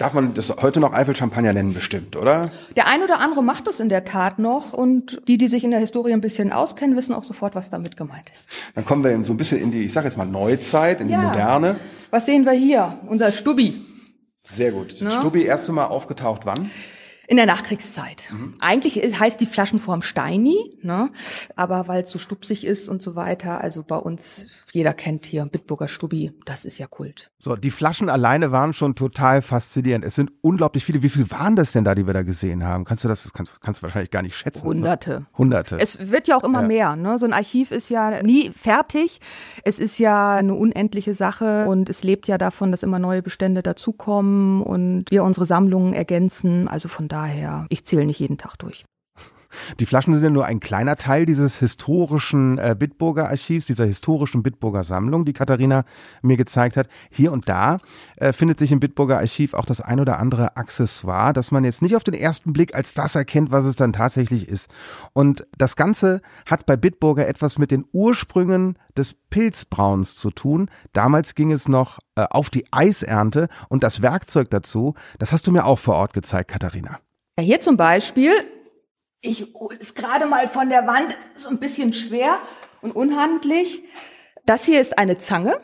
Darf 0.00 0.14
man 0.14 0.32
das 0.32 0.56
heute 0.62 0.80
noch 0.80 0.94
Eifel-Champagner 0.94 1.52
nennen, 1.52 1.74
bestimmt, 1.74 2.16
oder? 2.16 2.50
Der 2.74 2.86
ein 2.86 3.02
oder 3.02 3.20
andere 3.20 3.42
macht 3.42 3.66
das 3.66 3.80
in 3.80 3.90
der 3.90 4.06
Tat 4.06 4.38
noch 4.38 4.72
und 4.72 5.20
die, 5.28 5.36
die 5.36 5.46
sich 5.46 5.62
in 5.62 5.72
der 5.72 5.78
Historie 5.78 6.14
ein 6.14 6.22
bisschen 6.22 6.52
auskennen, 6.52 6.96
wissen 6.96 7.14
auch 7.14 7.22
sofort, 7.22 7.54
was 7.54 7.68
damit 7.68 7.98
gemeint 7.98 8.30
ist. 8.30 8.48
Dann 8.74 8.86
kommen 8.86 9.04
wir 9.04 9.22
so 9.26 9.34
ein 9.34 9.36
bisschen 9.36 9.60
in 9.60 9.70
die, 9.70 9.84
ich 9.84 9.92
sage 9.92 10.06
jetzt 10.06 10.16
mal 10.16 10.24
Neuzeit, 10.24 11.02
in 11.02 11.10
ja. 11.10 11.20
die 11.20 11.26
Moderne. 11.26 11.76
Was 12.08 12.24
sehen 12.24 12.46
wir 12.46 12.52
hier? 12.52 12.98
Unser 13.08 13.30
Stubi. 13.30 13.84
Sehr 14.42 14.72
gut. 14.72 15.02
Ne? 15.02 15.10
Stubi 15.10 15.42
erste 15.42 15.72
Mal 15.72 15.88
aufgetaucht 15.88 16.46
wann? 16.46 16.70
In 17.30 17.36
der 17.36 17.46
Nachkriegszeit. 17.46 18.24
Mhm. 18.32 18.54
Eigentlich 18.58 18.96
heißt 18.96 19.40
die 19.40 19.46
Flaschenform 19.46 20.02
Steini, 20.02 20.76
ne? 20.82 21.10
aber 21.54 21.86
weil 21.86 22.02
es 22.02 22.10
so 22.10 22.18
stupsig 22.18 22.66
ist 22.66 22.88
und 22.88 23.02
so 23.02 23.14
weiter, 23.14 23.60
also 23.60 23.84
bei 23.84 23.94
uns, 23.94 24.48
jeder 24.72 24.94
kennt 24.94 25.26
hier 25.26 25.46
Bitburger 25.46 25.86
Stubi, 25.86 26.32
das 26.44 26.64
ist 26.64 26.80
ja 26.80 26.88
Kult. 26.88 27.30
So, 27.38 27.54
die 27.54 27.70
Flaschen 27.70 28.08
alleine 28.08 28.50
waren 28.50 28.72
schon 28.72 28.96
total 28.96 29.42
faszinierend. 29.42 30.04
Es 30.04 30.16
sind 30.16 30.32
unglaublich 30.40 30.84
viele. 30.84 31.04
Wie 31.04 31.08
viel 31.08 31.30
waren 31.30 31.54
das 31.54 31.70
denn 31.70 31.84
da, 31.84 31.94
die 31.94 32.04
wir 32.04 32.14
da 32.14 32.22
gesehen 32.22 32.64
haben? 32.64 32.84
Kannst 32.84 33.04
du 33.04 33.08
das, 33.08 33.22
das 33.22 33.32
kannst, 33.32 33.60
kannst 33.60 33.78
du 33.78 33.84
wahrscheinlich 33.84 34.10
gar 34.10 34.22
nicht 34.22 34.34
schätzen. 34.34 34.66
Hunderte. 34.66 35.26
Hunderte. 35.38 35.78
Es 35.78 36.10
wird 36.10 36.26
ja 36.26 36.36
auch 36.36 36.42
immer 36.42 36.62
ja. 36.62 36.66
mehr. 36.66 36.96
Ne? 36.96 37.16
So 37.20 37.26
ein 37.26 37.32
Archiv 37.32 37.70
ist 37.70 37.90
ja 37.90 38.24
nie 38.24 38.50
fertig. 38.60 39.20
Es 39.62 39.78
ist 39.78 40.00
ja 40.00 40.34
eine 40.34 40.54
unendliche 40.54 41.14
Sache 41.14 41.66
und 41.68 41.88
es 41.88 42.02
lebt 42.02 42.26
ja 42.26 42.38
davon, 42.38 42.72
dass 42.72 42.82
immer 42.82 42.98
neue 42.98 43.22
Bestände 43.22 43.62
dazukommen 43.62 44.62
und 44.62 45.04
wir 45.10 45.22
unsere 45.22 45.46
Sammlungen 45.46 45.94
ergänzen. 45.94 46.66
Also 46.66 46.88
von 46.88 47.06
daher 47.06 47.19
daher, 47.20 47.66
ich 47.68 47.84
zähle 47.84 48.06
nicht 48.06 48.20
jeden 48.20 48.38
Tag 48.38 48.56
durch. 48.56 48.84
Die 49.78 49.86
Flaschen 49.86 50.14
sind 50.14 50.22
ja 50.22 50.30
nur 50.30 50.46
ein 50.46 50.60
kleiner 50.60 50.96
Teil 50.96 51.26
dieses 51.26 51.58
historischen 51.58 52.58
äh, 52.58 52.76
Bitburger 52.78 53.28
Archivs, 53.28 53.66
dieser 53.66 53.84
historischen 53.84 54.42
Bitburger 54.42 54.84
Sammlung, 54.84 55.24
die 55.24 55.32
Katharina 55.32 55.84
mir 56.22 56.36
gezeigt 56.36 56.76
hat. 56.76 56.88
Hier 57.10 57.32
und 57.32 57.48
da 57.48 57.78
äh, 58.16 58.32
findet 58.32 58.60
sich 58.60 58.70
im 58.70 58.80
Bitburger 58.80 59.18
Archiv 59.18 59.54
auch 59.54 59.64
das 59.64 59.80
ein 59.80 59.98
oder 59.98 60.18
andere 60.18 60.56
Accessoire, 60.56 61.32
das 61.32 61.50
man 61.50 61.64
jetzt 61.64 61.82
nicht 61.82 61.96
auf 61.96 62.04
den 62.04 62.14
ersten 62.14 62.52
Blick 62.52 62.74
als 62.74 62.94
das 62.94 63.14
erkennt, 63.14 63.50
was 63.50 63.64
es 63.64 63.76
dann 63.76 63.92
tatsächlich 63.92 64.48
ist. 64.48 64.68
Und 65.12 65.46
das 65.58 65.76
Ganze 65.76 66.22
hat 66.46 66.66
bei 66.66 66.76
Bitburger 66.76 67.26
etwas 67.26 67.58
mit 67.58 67.70
den 67.70 67.84
Ursprüngen 67.92 68.78
des 68.96 69.14
Pilzbrauns 69.14 70.14
zu 70.14 70.30
tun. 70.30 70.70
Damals 70.92 71.34
ging 71.34 71.50
es 71.50 71.68
noch 71.68 71.98
äh, 72.14 72.26
auf 72.30 72.50
die 72.50 72.66
Eisernte 72.72 73.48
und 73.68 73.82
das 73.82 74.00
Werkzeug 74.00 74.50
dazu, 74.50 74.94
das 75.18 75.32
hast 75.32 75.46
du 75.46 75.52
mir 75.52 75.64
auch 75.64 75.78
vor 75.78 75.96
Ort 75.96 76.12
gezeigt, 76.12 76.50
Katharina. 76.50 77.00
Hier 77.40 77.60
zum 77.60 77.76
Beispiel 77.76 78.32
Ich 79.20 79.54
ist 79.78 79.94
gerade 79.94 80.26
mal 80.26 80.48
von 80.48 80.68
der 80.68 80.86
Wand 80.86 81.16
so 81.34 81.48
ein 81.48 81.58
bisschen 81.58 81.92
schwer 81.92 82.38
und 82.82 82.94
unhandlich. 82.94 83.82
Das 84.46 84.64
hier 84.64 84.80
ist 84.80 84.98
eine 84.98 85.18
Zange. 85.18 85.60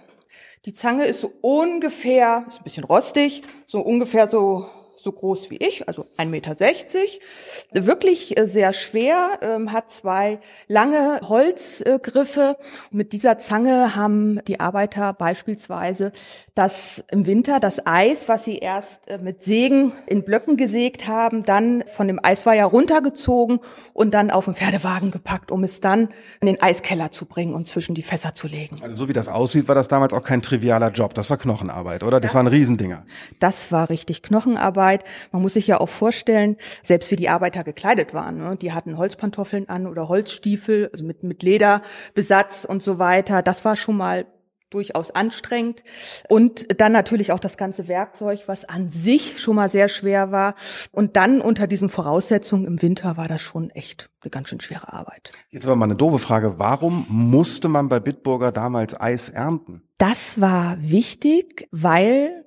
Die 0.64 0.72
Zange 0.72 1.06
ist 1.06 1.20
so 1.20 1.32
ungefähr, 1.42 2.44
ist 2.48 2.60
ein 2.60 2.64
bisschen 2.64 2.84
rostig, 2.84 3.42
so 3.66 3.80
ungefähr 3.80 4.28
so 4.28 4.68
so 5.06 5.12
groß 5.12 5.50
wie 5.50 5.56
ich, 5.58 5.86
also 5.86 6.04
1,60 6.18 6.26
Meter. 6.26 7.86
Wirklich 7.86 8.36
äh, 8.36 8.46
sehr 8.48 8.72
schwer, 8.72 9.38
ähm, 9.40 9.70
hat 9.70 9.92
zwei 9.92 10.40
lange 10.66 11.20
Holzgriffe. 11.22 12.56
Mit 12.90 13.12
dieser 13.12 13.38
Zange 13.38 13.94
haben 13.94 14.40
die 14.48 14.58
Arbeiter 14.58 15.12
beispielsweise 15.12 16.10
das 16.56 17.04
im 17.10 17.26
Winter 17.26 17.60
das 17.60 17.86
Eis, 17.86 18.28
was 18.28 18.44
sie 18.44 18.56
erst 18.56 19.08
äh, 19.08 19.18
mit 19.18 19.44
Sägen 19.44 19.92
in 20.06 20.24
Blöcken 20.24 20.56
gesägt 20.56 21.06
haben, 21.06 21.44
dann 21.44 21.84
von 21.92 22.08
dem 22.08 22.18
Eisweiher 22.20 22.64
runtergezogen 22.64 23.60
und 23.92 24.12
dann 24.14 24.30
auf 24.30 24.46
den 24.46 24.54
Pferdewagen 24.54 25.10
gepackt, 25.10 25.52
um 25.52 25.62
es 25.62 25.80
dann 25.80 26.08
in 26.40 26.46
den 26.46 26.60
Eiskeller 26.60 27.12
zu 27.12 27.26
bringen 27.26 27.54
und 27.54 27.68
zwischen 27.68 27.94
die 27.94 28.02
Fässer 28.02 28.32
zu 28.32 28.48
legen. 28.48 28.78
Also 28.82 28.96
so 28.96 29.08
wie 29.08 29.12
das 29.12 29.28
aussieht, 29.28 29.68
war 29.68 29.74
das 29.74 29.86
damals 29.88 30.14
auch 30.14 30.22
kein 30.22 30.40
trivialer 30.40 30.90
Job. 30.90 31.14
Das 31.14 31.28
war 31.28 31.36
Knochenarbeit, 31.36 32.02
oder? 32.02 32.20
Das, 32.20 32.32
das 32.32 32.34
waren 32.34 32.46
Riesendinger. 32.46 33.04
Das 33.38 33.70
war 33.70 33.90
richtig 33.90 34.22
Knochenarbeit. 34.22 34.95
Man 35.32 35.42
muss 35.42 35.54
sich 35.54 35.66
ja 35.66 35.80
auch 35.80 35.88
vorstellen, 35.88 36.56
selbst 36.82 37.10
wie 37.10 37.16
die 37.16 37.28
Arbeiter 37.28 37.64
gekleidet 37.64 38.14
waren. 38.14 38.38
Ne? 38.38 38.56
Die 38.56 38.72
hatten 38.72 38.96
Holzpantoffeln 38.96 39.68
an 39.68 39.86
oder 39.86 40.08
Holzstiefel, 40.08 40.90
also 40.92 41.04
mit, 41.04 41.22
mit 41.22 41.42
Lederbesatz 41.42 42.64
und 42.64 42.82
so 42.82 42.98
weiter. 42.98 43.42
Das 43.42 43.64
war 43.64 43.76
schon 43.76 43.96
mal 43.96 44.26
durchaus 44.70 45.10
anstrengend. 45.12 45.84
Und 46.28 46.80
dann 46.80 46.92
natürlich 46.92 47.32
auch 47.32 47.38
das 47.38 47.56
ganze 47.56 47.88
Werkzeug, 47.88 48.42
was 48.46 48.64
an 48.64 48.88
sich 48.88 49.40
schon 49.40 49.56
mal 49.56 49.68
sehr 49.68 49.88
schwer 49.88 50.32
war. 50.32 50.54
Und 50.92 51.16
dann 51.16 51.40
unter 51.40 51.66
diesen 51.66 51.88
Voraussetzungen 51.88 52.66
im 52.66 52.82
Winter 52.82 53.16
war 53.16 53.28
das 53.28 53.42
schon 53.42 53.70
echt 53.70 54.10
eine 54.22 54.30
ganz 54.30 54.48
schön 54.48 54.60
schwere 54.60 54.92
Arbeit. 54.92 55.32
Jetzt 55.50 55.66
aber 55.66 55.76
mal 55.76 55.84
eine 55.84 55.96
doofe 55.96 56.18
Frage. 56.18 56.58
Warum 56.58 57.06
musste 57.08 57.68
man 57.68 57.88
bei 57.88 58.00
Bitburger 58.00 58.52
damals 58.52 59.00
Eis 59.00 59.28
ernten? 59.28 59.82
Das 59.98 60.40
war 60.40 60.76
wichtig, 60.80 61.68
weil 61.70 62.44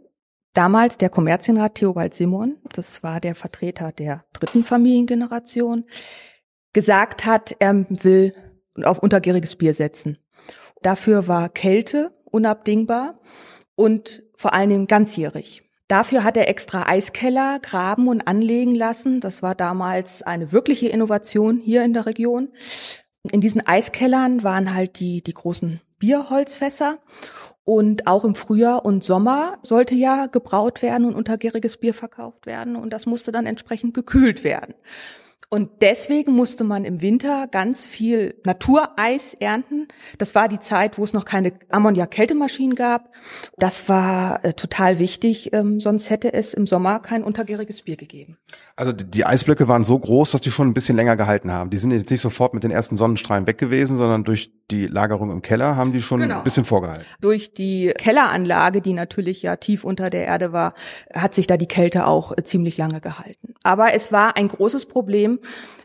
damals 0.59 0.97
der 0.97 1.07
Kommerzienrat 1.07 1.75
Theobald 1.75 2.13
Simon, 2.13 2.57
das 2.73 3.01
war 3.01 3.21
der 3.21 3.33
Vertreter 3.33 3.93
der 3.93 4.25
dritten 4.33 4.65
Familiengeneration, 4.65 5.85
gesagt 6.73 7.25
hat, 7.25 7.55
er 7.59 7.85
will 7.89 8.33
auf 8.83 8.99
untergäriges 8.99 9.55
Bier 9.55 9.73
setzen. 9.73 10.17
Dafür 10.81 11.29
war 11.29 11.47
Kälte 11.47 12.11
unabdingbar 12.25 13.21
und 13.75 14.21
vor 14.35 14.51
allen 14.53 14.69
Dingen 14.69 14.87
ganzjährig. 14.87 15.63
Dafür 15.87 16.25
hat 16.25 16.35
er 16.35 16.49
extra 16.49 16.85
Eiskeller 16.89 17.59
graben 17.59 18.09
und 18.09 18.27
anlegen 18.27 18.75
lassen. 18.75 19.21
Das 19.21 19.41
war 19.41 19.55
damals 19.55 20.23
eine 20.23 20.51
wirkliche 20.51 20.89
Innovation 20.89 21.59
hier 21.59 21.85
in 21.85 21.93
der 21.93 22.05
Region. 22.05 22.49
In 23.31 23.39
diesen 23.39 23.65
Eiskellern 23.65 24.43
waren 24.43 24.73
halt 24.73 24.99
die, 24.99 25.23
die 25.23 25.33
großen 25.33 25.79
Bierholzfässer. 25.99 26.99
Und 27.69 28.07
auch 28.07 28.25
im 28.25 28.33
Frühjahr 28.33 28.83
und 28.83 29.03
Sommer 29.03 29.59
sollte 29.61 29.93
ja 29.93 30.25
gebraut 30.25 30.81
werden 30.81 31.05
und 31.05 31.13
untergäriges 31.13 31.77
Bier 31.77 31.93
verkauft 31.93 32.47
werden. 32.47 32.75
Und 32.75 32.91
das 32.91 33.05
musste 33.05 33.31
dann 33.31 33.45
entsprechend 33.45 33.93
gekühlt 33.93 34.43
werden. 34.43 34.73
Und 35.51 35.81
deswegen 35.81 36.33
musste 36.33 36.63
man 36.63 36.85
im 36.85 37.01
Winter 37.01 37.47
ganz 37.47 37.87
viel 37.87 38.35
Natureis 38.45 39.33
ernten. 39.33 39.87
Das 40.19 40.35
war 40.35 40.47
die 40.47 40.59
Zeit, 40.59 40.99
wo 40.99 41.03
es 41.03 41.11
noch 41.11 41.25
keine 41.25 41.53
Ammoniak-Kältemaschinen 41.69 42.75
gab. 42.75 43.09
Das 43.57 43.89
war 43.89 44.45
äh, 44.45 44.53
total 44.53 44.99
wichtig, 44.99 45.51
ähm, 45.51 45.79
sonst 45.79 46.11
hätte 46.11 46.33
es 46.33 46.53
im 46.53 46.67
Sommer 46.67 46.99
kein 46.99 47.23
untergäriges 47.23 47.81
Bier 47.81 47.95
gegeben. 47.95 48.37
Also 48.75 48.93
die 48.93 49.25
Eisblöcke 49.25 49.67
waren 49.67 49.83
so 49.83 49.97
groß, 49.97 50.31
dass 50.31 50.41
die 50.41 50.51
schon 50.51 50.67
ein 50.67 50.75
bisschen 50.75 50.95
länger 50.95 51.17
gehalten 51.17 51.51
haben. 51.51 51.71
Die 51.71 51.77
sind 51.77 51.91
jetzt 51.91 52.11
nicht 52.11 52.21
sofort 52.21 52.53
mit 52.53 52.63
den 52.63 52.71
ersten 52.71 52.95
Sonnenstrahlen 52.95 53.47
weg 53.47 53.57
gewesen, 53.57 53.97
sondern 53.97 54.23
durch 54.23 54.51
die 54.69 54.85
Lagerung 54.85 55.31
im 55.31 55.41
Keller 55.41 55.75
haben 55.75 55.93
die 55.93 56.01
schon 56.03 56.19
genau. 56.19 56.37
ein 56.37 56.43
bisschen 56.43 56.63
vorgehalten. 56.63 57.05
Durch 57.21 57.55
die 57.55 57.91
Kelleranlage, 57.97 58.81
die 58.81 58.93
natürlich 58.93 59.41
ja 59.41 59.55
tief 59.55 59.83
unter 59.83 60.11
der 60.11 60.25
Erde 60.25 60.53
war, 60.53 60.75
hat 61.11 61.33
sich 61.33 61.47
da 61.47 61.57
die 61.57 61.67
Kälte 61.67 62.05
auch 62.05 62.37
äh, 62.37 62.43
ziemlich 62.43 62.77
lange 62.77 63.01
gehalten. 63.01 63.48
Aber 63.69 63.93
es 63.93 64.11
war 64.11 64.35
ein 64.35 64.47
großes 64.47 64.87
Problem, 64.87 65.37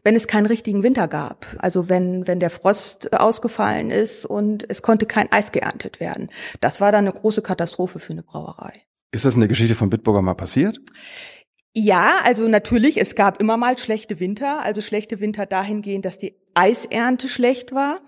wenn 0.04 0.16
es 0.16 0.26
keinen 0.26 0.46
richtigen 0.46 0.82
Winter 0.82 1.06
gab. 1.06 1.46
Also 1.58 1.90
wenn, 1.90 2.26
wenn 2.26 2.38
der 2.38 2.48
Frost 2.48 3.12
ausgefallen 3.12 3.90
ist 3.90 4.24
und 4.24 4.64
es 4.70 4.80
konnte 4.80 5.04
kein 5.04 5.30
Eis 5.30 5.52
geerntet 5.52 6.00
werden. 6.00 6.30
Das 6.62 6.80
war 6.80 6.92
dann 6.92 7.04
eine 7.06 7.12
große 7.14 7.42
Katastrophe 7.42 7.98
für 7.98 8.14
eine 8.14 8.22
Brauerei. 8.22 8.72
Ist 9.12 9.26
das 9.26 9.34
in 9.34 9.40
der 9.40 9.50
Geschichte 9.50 9.74
von 9.74 9.90
Bitburger 9.90 10.22
mal 10.22 10.32
passiert? 10.32 10.80
Ja, 11.74 12.20
also 12.24 12.48
natürlich, 12.48 12.98
es 12.98 13.16
gab 13.16 13.38
immer 13.38 13.58
mal 13.58 13.76
schlechte 13.76 14.18
Winter, 14.18 14.62
also 14.62 14.80
schlechte 14.80 15.20
Winter 15.20 15.44
dahingehend, 15.44 16.06
dass 16.06 16.16
die 16.16 16.36
Eisernte 16.54 17.28
schlecht 17.28 17.72
war. 17.72 18.00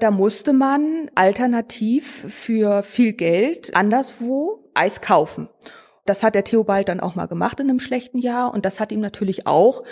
Da 0.00 0.10
musste 0.10 0.52
man 0.52 1.08
alternativ 1.14 2.24
für 2.28 2.82
viel 2.82 3.12
Geld 3.12 3.76
anderswo 3.76 4.72
Eis 4.74 5.00
kaufen. 5.00 5.48
Das 6.06 6.22
hat 6.22 6.34
der 6.34 6.44
Theobald 6.44 6.88
dann 6.88 7.00
auch 7.00 7.14
mal 7.14 7.26
gemacht 7.26 7.60
in 7.60 7.70
einem 7.70 7.80
schlechten 7.80 8.18
Jahr 8.18 8.52
und 8.52 8.64
das 8.64 8.78
hat 8.80 8.92
ihm 8.92 9.00
natürlich 9.00 9.46
auch 9.46 9.82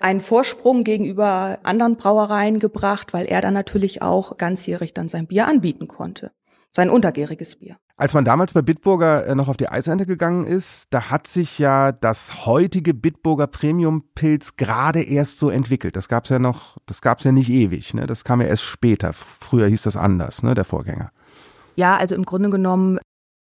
einen 0.00 0.20
Vorsprung 0.20 0.82
gegenüber 0.82 1.60
anderen 1.62 1.96
Brauereien 1.96 2.58
gebracht, 2.58 3.12
weil 3.12 3.26
er 3.26 3.40
dann 3.40 3.54
natürlich 3.54 4.02
auch 4.02 4.36
ganzjährig 4.36 4.94
dann 4.94 5.08
sein 5.08 5.26
Bier 5.26 5.46
anbieten 5.46 5.86
konnte 5.86 6.32
sein 6.72 6.90
untergäriges 6.90 7.56
Bier. 7.56 7.76
Als 7.96 8.14
man 8.14 8.24
damals 8.24 8.54
bei 8.54 8.62
Bitburger 8.62 9.26
äh, 9.26 9.34
noch 9.34 9.48
auf 9.48 9.56
die 9.56 9.68
Eisernte 9.68 10.06
gegangen 10.06 10.44
ist, 10.44 10.86
da 10.90 11.10
hat 11.10 11.26
sich 11.26 11.58
ja 11.58 11.92
das 11.92 12.46
heutige 12.46 12.94
Bitburger 12.94 13.46
Premium 13.46 14.04
Pilz 14.14 14.56
gerade 14.56 15.02
erst 15.02 15.38
so 15.38 15.50
entwickelt. 15.50 15.96
Das 15.96 16.08
gab's 16.08 16.30
ja 16.30 16.38
noch, 16.38 16.78
das 16.86 17.02
gab's 17.02 17.24
ja 17.24 17.32
nicht 17.32 17.50
ewig, 17.50 17.92
ne? 17.92 18.06
Das 18.06 18.24
kam 18.24 18.40
ja 18.40 18.46
erst 18.46 18.62
später. 18.62 19.12
Früher 19.12 19.66
hieß 19.66 19.82
das 19.82 19.96
anders, 19.96 20.42
ne, 20.42 20.54
der 20.54 20.64
Vorgänger. 20.64 21.10
Ja, 21.76 21.96
also 21.96 22.14
im 22.14 22.24
Grunde 22.24 22.48
genommen 22.48 22.98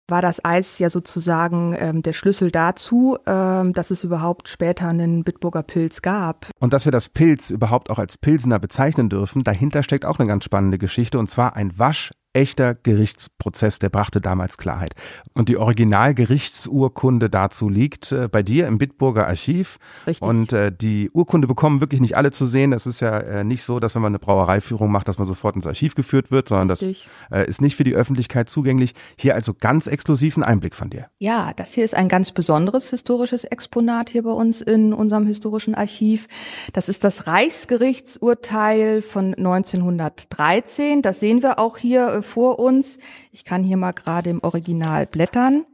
war 0.10 0.22
das 0.22 0.44
Eis 0.44 0.80
ja 0.80 0.90
sozusagen 0.90 1.76
ähm, 1.78 2.04
der 2.04 2.14
Schlüssel 2.14 2.52
dazu, 2.52 3.18
ähm, 3.26 3.74
dass 3.74 3.92
es 3.92 4.04
überhaupt 4.04 4.50
später 4.50 4.88
einen 4.88 5.24
Bitburger 5.24 5.64
Pilz 5.64 6.02
gab. 6.02 6.48
Und 6.60 6.74
dass 6.74 6.86
wir 6.86 6.92
das 6.92 7.10
Pilz 7.10 7.50
überhaupt 7.50 7.90
auch 7.90 8.00
als 8.00 8.18
Pilsener 8.18 8.60
bezeichnen 8.60 9.10
dürfen, 9.10 9.44
dahinter 9.44 9.84
steckt 9.84 10.06
auch 10.06 10.20
eine 10.20 10.28
ganz 10.28 10.44
spannende 10.44 10.78
Geschichte 10.78 11.20
und 11.20 11.30
zwar 11.30 11.56
ein 11.56 11.78
Wasch 11.80 12.12
echter 12.34 12.74
Gerichtsprozess, 12.74 13.80
der 13.80 13.90
brachte 13.90 14.20
damals 14.20 14.58
Klarheit. 14.58 14.96
Und 15.34 15.50
die 15.50 15.58
Originalgerichtsurkunde 15.58 17.30
dazu 17.30 17.70
liegt 17.70 18.12
äh, 18.12 18.28
bei 18.28 18.44
dir 18.44 18.68
im 18.68 18.80
Bitburger 18.80 19.28
Archiv. 19.28 19.78
Richtig. 20.08 20.28
Und 20.28 20.52
äh, 20.52 20.72
die 20.72 21.12
Urkunde 21.12 21.48
bekommen 21.48 21.80
wirklich 21.80 22.02
nicht 22.02 22.18
alle 22.18 22.32
zu 22.32 22.46
sehen. 22.46 22.72
Das 22.72 22.88
ist 22.88 23.00
ja 23.00 23.20
äh, 23.20 23.44
nicht 23.44 23.64
so, 23.64 23.80
dass 23.80 23.96
wenn 23.96 24.02
man 24.02 24.12
eine 24.12 24.20
Brauereiführung 24.20 24.92
macht, 24.92 25.08
dass 25.08 25.20
man 25.20 25.28
sofort 25.28 25.56
ins 25.56 25.68
Archiv 25.68 25.94
geführt 25.96 26.32
wird, 26.32 26.48
sondern 26.48 26.72
Richtig. 26.72 27.08
das 27.30 27.40
äh, 27.40 27.48
ist 27.48 27.62
nicht 27.62 27.76
für 27.76 27.84
die 27.84 27.96
Öffentlichkeit 27.96 28.50
zugänglich. 28.50 28.94
Hier 29.16 29.36
also 29.36 29.54
ganz 29.54 29.88
exklusiven 29.88 30.44
Einblick 30.44 30.74
von 30.76 30.90
dir. 30.90 31.08
Ja, 31.20 31.52
das 31.56 31.74
hier 31.74 31.86
ist 31.86 31.96
ein 31.96 32.08
ganz 32.08 32.32
besonderes 32.32 32.90
historisches 32.90 33.44
Exponat 33.44 34.10
hier 34.10 34.24
bei 34.24 34.32
uns 34.32 34.62
in 34.62 34.94
unserem 34.94 35.28
historischen 35.28 35.76
Archiv. 35.76 36.28
Das 36.74 36.90
ist 36.90 37.04
das 37.04 37.28
Reichsgerichtsurteil 37.28 39.02
von 39.02 39.36
1913. 39.36 41.02
Das 41.04 41.20
sehen 41.20 41.44
wir 41.44 41.60
auch 41.60 41.78
hier 41.78 42.08
äh, 42.08 42.23
vor 42.24 42.60
uns. 42.60 42.98
Ich 43.32 43.46
kann 43.46 43.64
hier 43.64 43.78
mal 43.78 43.92
gerade 43.92 44.30
im 44.30 44.44
Original 44.44 45.06
blättern. 45.06 45.66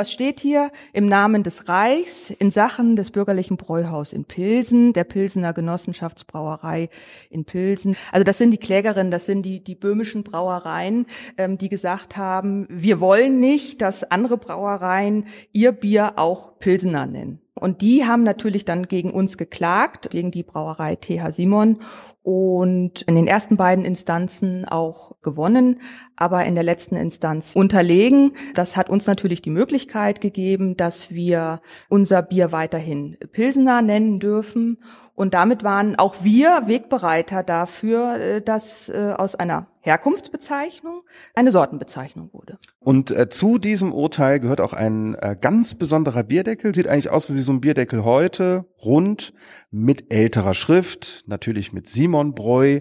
Was 0.00 0.12
steht 0.12 0.38
hier? 0.38 0.70
Im 0.92 1.06
Namen 1.06 1.42
des 1.42 1.68
Reichs 1.68 2.30
in 2.30 2.52
Sachen 2.52 2.94
des 2.94 3.10
bürgerlichen 3.10 3.56
Bräuhaus 3.56 4.12
in 4.12 4.24
Pilsen, 4.24 4.92
der 4.92 5.02
Pilsener 5.02 5.52
Genossenschaftsbrauerei 5.52 6.88
in 7.28 7.44
Pilsen. 7.44 7.96
Also 8.12 8.22
das 8.24 8.38
sind 8.38 8.52
die 8.52 8.58
Klägerinnen, 8.58 9.10
das 9.10 9.26
sind 9.26 9.44
die, 9.44 9.62
die 9.62 9.74
böhmischen 9.74 10.22
Brauereien, 10.22 11.06
ähm, 11.36 11.58
die 11.58 11.68
gesagt 11.68 12.16
haben, 12.16 12.66
wir 12.70 13.00
wollen 13.00 13.40
nicht, 13.40 13.82
dass 13.82 14.04
andere 14.04 14.38
Brauereien 14.38 15.26
ihr 15.52 15.72
Bier 15.72 16.14
auch 16.16 16.58
Pilsener 16.60 17.06
nennen. 17.06 17.40
Und 17.54 17.82
die 17.82 18.06
haben 18.06 18.22
natürlich 18.22 18.64
dann 18.64 18.84
gegen 18.86 19.10
uns 19.10 19.36
geklagt, 19.36 20.10
gegen 20.12 20.30
die 20.30 20.44
Brauerei 20.44 20.94
TH 20.94 21.32
Simon 21.32 21.82
und 22.22 23.02
in 23.02 23.14
den 23.14 23.26
ersten 23.26 23.56
beiden 23.56 23.84
Instanzen 23.84 24.66
auch 24.66 25.12
gewonnen, 25.22 25.80
aber 26.16 26.44
in 26.44 26.54
der 26.54 26.64
letzten 26.64 26.96
Instanz 26.96 27.56
unterlegen. 27.56 28.32
Das 28.54 28.76
hat 28.76 28.90
uns 28.90 29.06
natürlich 29.06 29.40
die 29.42 29.50
Möglichkeit 29.50 30.20
gegeben, 30.20 30.76
dass 30.76 31.10
wir 31.10 31.62
unser 31.88 32.22
Bier 32.22 32.52
weiterhin 32.52 33.16
Pilsener 33.32 33.80
nennen 33.82 34.18
dürfen 34.18 34.78
und 35.20 35.34
damit 35.34 35.64
waren 35.64 35.96
auch 35.96 36.24
wir 36.24 36.62
Wegbereiter 36.64 37.42
dafür, 37.42 38.14
äh, 38.18 38.40
dass 38.40 38.88
äh, 38.88 39.12
aus 39.14 39.34
einer 39.34 39.66
Herkunftsbezeichnung 39.82 41.02
eine 41.34 41.52
Sortenbezeichnung 41.52 42.30
wurde. 42.32 42.56
Und 42.78 43.10
äh, 43.10 43.28
zu 43.28 43.58
diesem 43.58 43.92
Urteil 43.92 44.40
gehört 44.40 44.62
auch 44.62 44.72
ein 44.72 45.14
äh, 45.16 45.36
ganz 45.38 45.74
besonderer 45.74 46.22
Bierdeckel. 46.22 46.74
Sieht 46.74 46.88
eigentlich 46.88 47.10
aus 47.10 47.30
wie 47.34 47.42
so 47.42 47.52
ein 47.52 47.60
Bierdeckel 47.60 48.02
heute, 48.02 48.64
rund, 48.82 49.34
mit 49.70 50.12
älterer 50.12 50.54
Schrift, 50.54 51.24
natürlich 51.26 51.72
mit 51.72 51.88
Simon 51.88 52.34
Breu 52.34 52.80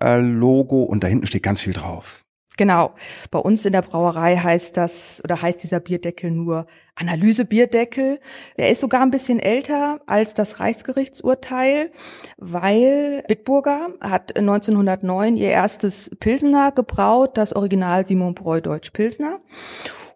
äh, 0.00 0.18
Logo 0.18 0.82
und 0.82 1.04
da 1.04 1.08
hinten 1.08 1.26
steht 1.26 1.42
ganz 1.42 1.60
viel 1.60 1.72
drauf. 1.72 2.26
Genau. 2.56 2.94
Bei 3.30 3.38
uns 3.38 3.66
in 3.66 3.72
der 3.72 3.82
Brauerei 3.82 4.36
heißt 4.36 4.76
das 4.76 5.20
oder 5.22 5.42
heißt 5.42 5.62
dieser 5.62 5.80
Bierdeckel 5.80 6.30
nur 6.30 6.66
Analysebierdeckel. 6.94 8.18
Der 8.56 8.70
ist 8.70 8.80
sogar 8.80 9.02
ein 9.02 9.10
bisschen 9.10 9.38
älter 9.38 10.00
als 10.06 10.32
das 10.32 10.58
Reichsgerichtsurteil, 10.58 11.90
weil 12.38 13.24
Bitburger 13.28 13.88
hat 14.00 14.36
1909 14.36 15.36
ihr 15.36 15.50
erstes 15.50 16.10
Pilsener 16.18 16.72
gebraut, 16.72 17.36
das 17.36 17.54
Original 17.54 18.06
Simon 18.06 18.34
Breu 18.34 18.62
Deutsch 18.62 18.90
Pilsner. 18.90 19.40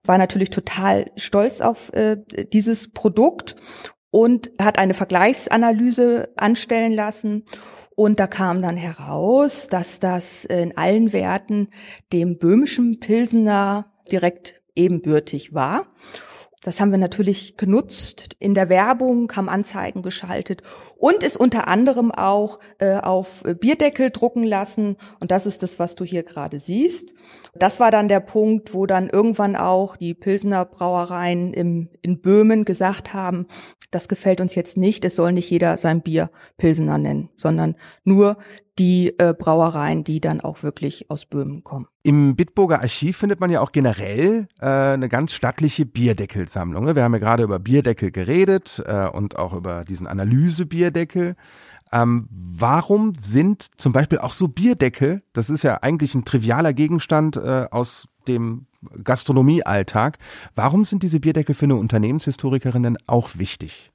War 0.04 0.16
natürlich 0.16 0.48
total 0.48 1.10
stolz 1.16 1.60
auf 1.60 1.92
äh, 1.92 2.16
dieses 2.54 2.90
Produkt 2.90 3.54
und 4.10 4.50
hat 4.60 4.78
eine 4.78 4.94
Vergleichsanalyse 4.94 6.30
anstellen 6.36 6.92
lassen 6.92 7.44
und 8.02 8.18
da 8.18 8.26
kam 8.26 8.62
dann 8.62 8.78
heraus, 8.78 9.68
dass 9.68 10.00
das 10.00 10.46
in 10.46 10.74
allen 10.78 11.12
Werten 11.12 11.68
dem 12.14 12.38
böhmischen 12.38 12.98
Pilsener 12.98 13.92
direkt 14.10 14.62
ebenbürtig 14.74 15.52
war. 15.52 15.86
Das 16.62 16.80
haben 16.80 16.92
wir 16.92 16.98
natürlich 16.98 17.58
genutzt. 17.58 18.36
In 18.38 18.54
der 18.54 18.70
Werbung 18.70 19.30
haben 19.36 19.50
Anzeigen 19.50 20.00
geschaltet 20.00 20.62
und 20.96 21.22
es 21.22 21.36
unter 21.36 21.68
anderem 21.68 22.10
auch 22.10 22.58
äh, 22.78 22.96
auf 22.96 23.42
Bierdeckel 23.60 24.10
drucken 24.10 24.44
lassen. 24.44 24.96
Und 25.20 25.30
das 25.30 25.44
ist 25.44 25.62
das, 25.62 25.78
was 25.78 25.94
du 25.94 26.04
hier 26.04 26.22
gerade 26.22 26.58
siehst. 26.58 27.12
Das 27.54 27.80
war 27.80 27.90
dann 27.90 28.08
der 28.08 28.20
Punkt, 28.20 28.74
wo 28.74 28.86
dann 28.86 29.08
irgendwann 29.08 29.56
auch 29.56 29.96
die 29.96 30.14
Pilsener 30.14 30.64
Brauereien 30.64 31.52
im, 31.52 31.88
in 32.02 32.20
Böhmen 32.20 32.64
gesagt 32.64 33.12
haben, 33.12 33.46
das 33.90 34.08
gefällt 34.08 34.40
uns 34.40 34.54
jetzt 34.54 34.76
nicht, 34.76 35.04
es 35.04 35.16
soll 35.16 35.32
nicht 35.32 35.50
jeder 35.50 35.76
sein 35.76 36.00
Bier 36.00 36.30
Pilsener 36.58 36.96
nennen, 36.96 37.28
sondern 37.34 37.74
nur 38.04 38.36
die 38.78 39.18
äh, 39.18 39.34
Brauereien, 39.36 40.04
die 40.04 40.20
dann 40.20 40.40
auch 40.40 40.62
wirklich 40.62 41.10
aus 41.10 41.26
Böhmen 41.26 41.64
kommen. 41.64 41.86
Im 42.02 42.36
Bitburger 42.36 42.80
Archiv 42.80 43.18
findet 43.18 43.40
man 43.40 43.50
ja 43.50 43.60
auch 43.60 43.72
generell 43.72 44.46
äh, 44.60 44.66
eine 44.66 45.08
ganz 45.08 45.32
stattliche 45.32 45.84
Bierdeckelsammlung. 45.84 46.84
Ne? 46.84 46.94
Wir 46.94 47.02
haben 47.02 47.12
ja 47.12 47.18
gerade 47.18 47.42
über 47.42 47.58
Bierdeckel 47.58 48.10
geredet 48.10 48.82
äh, 48.86 49.08
und 49.08 49.36
auch 49.38 49.52
über 49.52 49.84
diesen 49.84 50.06
Analyse-Bierdeckel. 50.06 51.36
Ähm, 51.92 52.28
warum 52.30 53.14
sind 53.14 53.68
zum 53.76 53.92
Beispiel 53.92 54.18
auch 54.18 54.32
so 54.32 54.48
Bierdeckel, 54.48 55.22
das 55.32 55.50
ist 55.50 55.62
ja 55.62 55.78
eigentlich 55.82 56.14
ein 56.14 56.24
trivialer 56.24 56.72
Gegenstand 56.72 57.36
äh, 57.36 57.66
aus 57.70 58.08
dem 58.28 58.66
Gastronomiealltag, 59.02 60.18
warum 60.54 60.84
sind 60.84 61.02
diese 61.02 61.20
Bierdeckel 61.20 61.54
für 61.54 61.64
eine 61.64 61.76
Unternehmenshistorikerin 61.76 62.82
denn 62.82 62.98
auch 63.06 63.30
wichtig? 63.36 63.90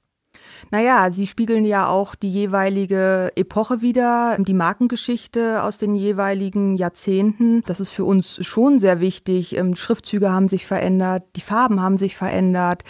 Naja, 0.70 1.10
sie 1.12 1.26
spiegeln 1.26 1.64
ja 1.64 1.88
auch 1.88 2.14
die 2.14 2.32
jeweilige 2.32 3.32
Epoche 3.36 3.82
wieder, 3.82 4.36
die 4.38 4.54
Markengeschichte 4.54 5.62
aus 5.62 5.76
den 5.76 5.94
jeweiligen 5.94 6.76
Jahrzehnten. 6.76 7.62
Das 7.66 7.78
ist 7.78 7.90
für 7.90 8.04
uns 8.04 8.44
schon 8.44 8.78
sehr 8.78 9.00
wichtig. 9.00 9.56
Ähm, 9.56 9.76
Schriftzüge 9.76 10.30
haben 10.30 10.48
sich 10.48 10.66
verändert, 10.66 11.24
die 11.36 11.40
Farben 11.40 11.80
haben 11.80 11.96
sich 11.96 12.16
verändert. 12.16 12.82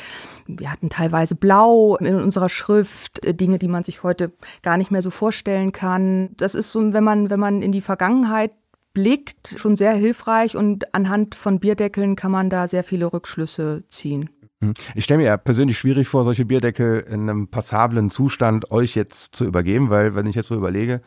Wir 0.47 0.73
hatten 0.73 0.89
teilweise 0.89 1.35
Blau 1.35 1.97
in 1.97 2.15
unserer 2.17 2.49
Schrift, 2.49 3.25
äh, 3.27 3.35
Dinge, 3.35 3.59
die 3.59 3.69
man 3.69 3.85
sich 3.85 4.03
heute 4.03 4.33
gar 4.63 4.79
nicht 4.79 4.91
mehr 4.91 5.03
so 5.03 5.11
vorstellen 5.11 5.73
kann. 5.73 6.31
Das 6.37 6.55
ist 6.55 6.73
so, 6.73 6.93
wenn 6.93 7.05
man, 7.05 7.31
wenn 7.31 7.41
man 7.41 7.63
in 7.63 7.73
die 7.73 7.83
Vergangenheit 7.83 8.53
blickt, 8.95 9.57
schon 9.59 9.77
sehr 9.77 9.93
hilfreich 9.93 10.57
und 10.57 10.95
anhand 10.95 11.35
von 11.35 11.61
Bierdeckeln 11.61 12.17
kann 12.17 12.31
man 12.31 12.49
da 12.49 12.67
sehr 12.67 12.83
viele 12.83 13.13
Rückschlüsse 13.13 13.85
ziehen. 13.89 14.31
Hm. 14.63 14.73
Ich 14.95 15.05
stelle 15.05 15.19
mir 15.19 15.27
ja 15.27 15.37
persönlich 15.37 15.79
schwierig 15.79 16.09
vor, 16.09 16.25
solche 16.25 16.47
Bierdeckel 16.47 17.01
in 17.01 17.29
einem 17.29 17.49
passablen 17.49 18.09
Zustand 18.09 18.71
euch 18.71 18.95
jetzt 18.95 19.37
zu 19.37 19.45
übergeben, 19.45 19.91
weil 19.91 20.15
wenn 20.15 20.25
ich 20.25 20.35
jetzt 20.35 20.47
so 20.47 20.55
überlege, 20.55 21.03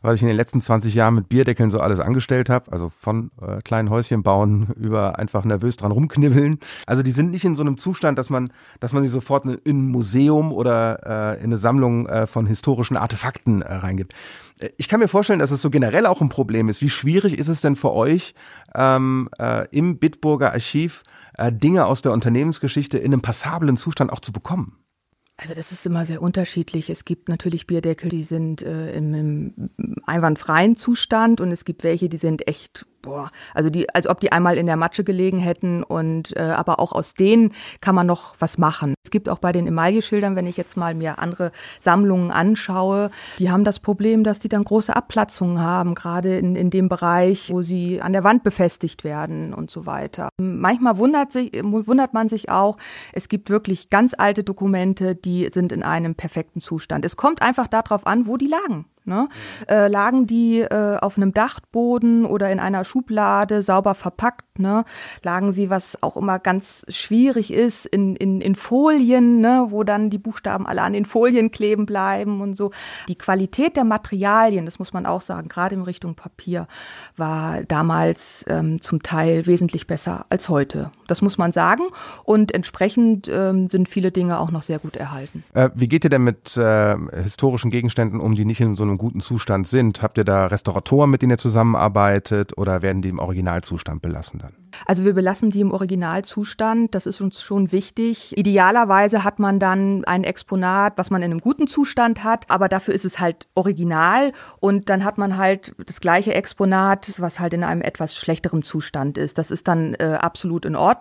was 0.00 0.14
ich 0.14 0.22
in 0.22 0.28
den 0.28 0.36
letzten 0.36 0.60
20 0.60 0.94
Jahren 0.94 1.16
mit 1.16 1.28
Bierdeckeln 1.28 1.72
so 1.72 1.80
alles 1.80 1.98
angestellt 1.98 2.48
habe, 2.50 2.70
also 2.70 2.90
von 2.90 3.32
äh, 3.42 3.62
kleinen 3.62 3.90
Häuschen 3.90 4.22
bauen 4.22 4.68
über 4.76 5.18
einfach 5.18 5.44
nervös 5.44 5.76
dran 5.76 5.90
rumknibbeln. 5.90 6.60
Also 6.86 7.02
die 7.02 7.10
sind 7.10 7.30
nicht 7.30 7.44
in 7.44 7.56
so 7.56 7.64
einem 7.64 7.78
Zustand, 7.78 8.16
dass 8.16 8.30
man, 8.30 8.52
dass 8.78 8.92
man 8.92 9.02
sie 9.02 9.08
sofort 9.08 9.44
in 9.44 9.58
ein 9.66 9.88
Museum 9.88 10.52
oder 10.52 11.34
äh, 11.34 11.38
in 11.38 11.46
eine 11.46 11.58
Sammlung 11.58 12.06
äh, 12.06 12.28
von 12.28 12.46
historischen 12.46 12.96
Artefakten 12.96 13.62
äh, 13.62 13.74
reingibt. 13.74 14.14
Äh, 14.60 14.68
ich 14.76 14.88
kann 14.88 15.00
mir 15.00 15.08
vorstellen, 15.08 15.40
dass 15.40 15.50
es 15.50 15.62
so 15.62 15.70
generell 15.70 16.06
auch 16.06 16.20
ein 16.20 16.28
Problem 16.28 16.68
ist. 16.68 16.80
Wie 16.80 16.90
schwierig 16.90 17.36
ist 17.36 17.48
es 17.48 17.60
denn 17.60 17.74
für 17.74 17.92
euch 17.92 18.36
ähm, 18.76 19.28
äh, 19.40 19.66
im 19.70 19.98
Bitburger 19.98 20.52
Archiv 20.52 21.02
äh, 21.36 21.52
Dinge 21.52 21.86
aus 21.86 22.02
der 22.02 22.12
Unternehmensgeschichte 22.12 22.98
in 22.98 23.12
einem 23.12 23.22
passablen 23.22 23.76
Zustand 23.76 24.12
auch 24.12 24.20
zu 24.20 24.32
bekommen? 24.32 24.78
Also 25.36 25.54
das 25.54 25.72
ist 25.72 25.84
immer 25.84 26.06
sehr 26.06 26.22
unterschiedlich. 26.22 26.90
Es 26.90 27.04
gibt 27.04 27.28
natürlich 27.28 27.66
Bierdeckel, 27.66 28.08
die 28.08 28.22
sind 28.22 28.62
äh, 28.62 28.92
im, 28.96 29.14
im 29.14 29.70
einwandfreien 30.06 30.76
Zustand 30.76 31.40
und 31.40 31.50
es 31.50 31.64
gibt 31.64 31.82
welche, 31.82 32.08
die 32.08 32.18
sind 32.18 32.46
echt 32.46 32.86
boah, 33.04 33.30
also 33.52 33.70
die, 33.70 33.88
als 33.94 34.08
ob 34.08 34.20
die 34.20 34.32
einmal 34.32 34.56
in 34.56 34.66
der 34.66 34.76
Matsche 34.76 35.04
gelegen 35.04 35.38
hätten 35.38 35.82
und 35.82 36.34
äh, 36.36 36.40
aber 36.40 36.80
auch 36.80 36.92
aus 36.92 37.14
denen 37.14 37.52
kann 37.80 37.94
man 37.94 38.06
noch 38.06 38.34
was 38.38 38.58
machen. 38.58 38.94
Es 39.04 39.10
gibt 39.10 39.28
auch 39.28 39.38
bei 39.38 39.52
den 39.52 39.66
Emailleschildern, 39.66 40.34
wenn 40.36 40.46
ich 40.46 40.56
jetzt 40.56 40.76
mal 40.76 40.94
mir 40.94 41.18
andere 41.18 41.52
Sammlungen 41.80 42.30
anschaue, 42.30 43.10
die 43.38 43.50
haben 43.50 43.64
das 43.64 43.78
Problem, 43.78 44.24
dass 44.24 44.38
die 44.38 44.48
dann 44.48 44.62
große 44.62 44.96
Abplatzungen 44.96 45.60
haben, 45.60 45.94
gerade 45.94 46.38
in, 46.38 46.56
in 46.56 46.70
dem 46.70 46.88
Bereich, 46.88 47.50
wo 47.52 47.62
sie 47.62 48.00
an 48.00 48.12
der 48.12 48.24
Wand 48.24 48.42
befestigt 48.42 49.04
werden 49.04 49.52
und 49.52 49.70
so 49.70 49.86
weiter. 49.86 50.30
Manchmal 50.40 50.96
wundert, 50.96 51.32
sich, 51.32 51.52
wundert 51.62 52.14
man 52.14 52.28
sich 52.28 52.48
auch, 52.48 52.78
es 53.12 53.28
gibt 53.28 53.50
wirklich 53.50 53.90
ganz 53.90 54.14
alte 54.16 54.42
Dokumente, 54.44 55.14
die 55.14 55.50
sind 55.52 55.72
in 55.72 55.82
einem 55.82 56.14
perfekten 56.14 56.60
Zustand. 56.60 57.04
Es 57.04 57.16
kommt 57.16 57.42
einfach 57.42 57.68
darauf 57.68 58.06
an, 58.06 58.26
wo 58.26 58.38
die 58.38 58.48
lagen. 58.48 58.86
Ne? 59.06 59.28
Äh, 59.68 59.88
lagen 59.88 60.26
die 60.26 60.60
äh, 60.60 60.96
auf 60.96 61.18
einem 61.18 61.32
Dachboden 61.32 62.24
oder 62.24 62.50
in 62.50 62.58
einer 62.58 62.84
Schublade 62.84 63.60
sauber 63.60 63.94
verpackt, 63.94 64.58
ne? 64.58 64.86
lagen 65.22 65.52
sie, 65.52 65.68
was 65.68 66.02
auch 66.02 66.16
immer 66.16 66.38
ganz 66.38 66.86
schwierig 66.88 67.52
ist, 67.52 67.84
in, 67.84 68.16
in, 68.16 68.40
in 68.40 68.54
Folien, 68.54 69.40
ne? 69.40 69.66
wo 69.68 69.84
dann 69.84 70.08
die 70.08 70.16
Buchstaben 70.16 70.66
alle 70.66 70.80
an 70.80 70.94
den 70.94 71.04
Folien 71.04 71.50
kleben 71.50 71.84
bleiben 71.84 72.40
und 72.40 72.56
so. 72.56 72.70
Die 73.08 73.16
Qualität 73.16 73.76
der 73.76 73.84
Materialien, 73.84 74.64
das 74.64 74.78
muss 74.78 74.94
man 74.94 75.04
auch 75.04 75.20
sagen, 75.20 75.48
gerade 75.48 75.74
in 75.74 75.82
Richtung 75.82 76.14
Papier, 76.14 76.66
war 77.18 77.62
damals 77.64 78.46
ähm, 78.48 78.80
zum 78.80 79.02
Teil 79.02 79.44
wesentlich 79.44 79.86
besser 79.86 80.24
als 80.30 80.48
heute. 80.48 80.92
Das 81.06 81.22
muss 81.22 81.38
man 81.38 81.52
sagen. 81.52 81.84
Und 82.24 82.52
entsprechend 82.52 83.28
ähm, 83.32 83.68
sind 83.68 83.88
viele 83.88 84.12
Dinge 84.12 84.38
auch 84.38 84.50
noch 84.50 84.62
sehr 84.62 84.78
gut 84.78 84.96
erhalten. 84.96 85.44
Äh, 85.54 85.70
wie 85.74 85.86
geht 85.86 86.04
ihr 86.04 86.10
denn 86.10 86.24
mit 86.24 86.56
äh, 86.56 86.96
historischen 87.22 87.70
Gegenständen 87.70 88.20
um, 88.20 88.34
die 88.34 88.44
nicht 88.44 88.60
in 88.60 88.74
so 88.74 88.82
einem 88.82 88.98
guten 88.98 89.20
Zustand 89.20 89.68
sind? 89.68 90.02
Habt 90.02 90.18
ihr 90.18 90.24
da 90.24 90.46
Restauratoren, 90.46 91.10
mit 91.10 91.22
denen 91.22 91.32
ihr 91.32 91.38
zusammenarbeitet 91.38 92.56
oder 92.58 92.82
werden 92.82 93.02
die 93.02 93.08
im 93.08 93.18
Originalzustand 93.18 94.02
belassen 94.02 94.40
dann? 94.40 94.54
Also 94.86 95.04
wir 95.04 95.14
belassen 95.14 95.50
die 95.50 95.60
im 95.60 95.70
Originalzustand. 95.70 96.94
Das 96.94 97.06
ist 97.06 97.20
uns 97.20 97.42
schon 97.42 97.72
wichtig. 97.72 98.36
Idealerweise 98.36 99.24
hat 99.24 99.38
man 99.38 99.60
dann 99.60 100.04
ein 100.04 100.24
Exponat, 100.24 100.94
was 100.96 101.10
man 101.10 101.22
in 101.22 101.30
einem 101.30 101.40
guten 101.40 101.66
Zustand 101.66 102.24
hat, 102.24 102.50
aber 102.50 102.68
dafür 102.68 102.94
ist 102.94 103.04
es 103.04 103.18
halt 103.18 103.46
original 103.54 104.32
und 104.60 104.88
dann 104.88 105.04
hat 105.04 105.18
man 105.18 105.36
halt 105.36 105.74
das 105.86 106.00
gleiche 106.00 106.34
Exponat, 106.34 107.12
was 107.18 107.40
halt 107.40 107.52
in 107.52 107.64
einem 107.64 107.82
etwas 107.82 108.16
schlechteren 108.16 108.62
Zustand 108.62 109.18
ist. 109.18 109.38
Das 109.38 109.50
ist 109.50 109.68
dann 109.68 109.94
äh, 109.94 110.18
absolut 110.20 110.64
in 110.64 110.76
Ordnung. 110.76 110.93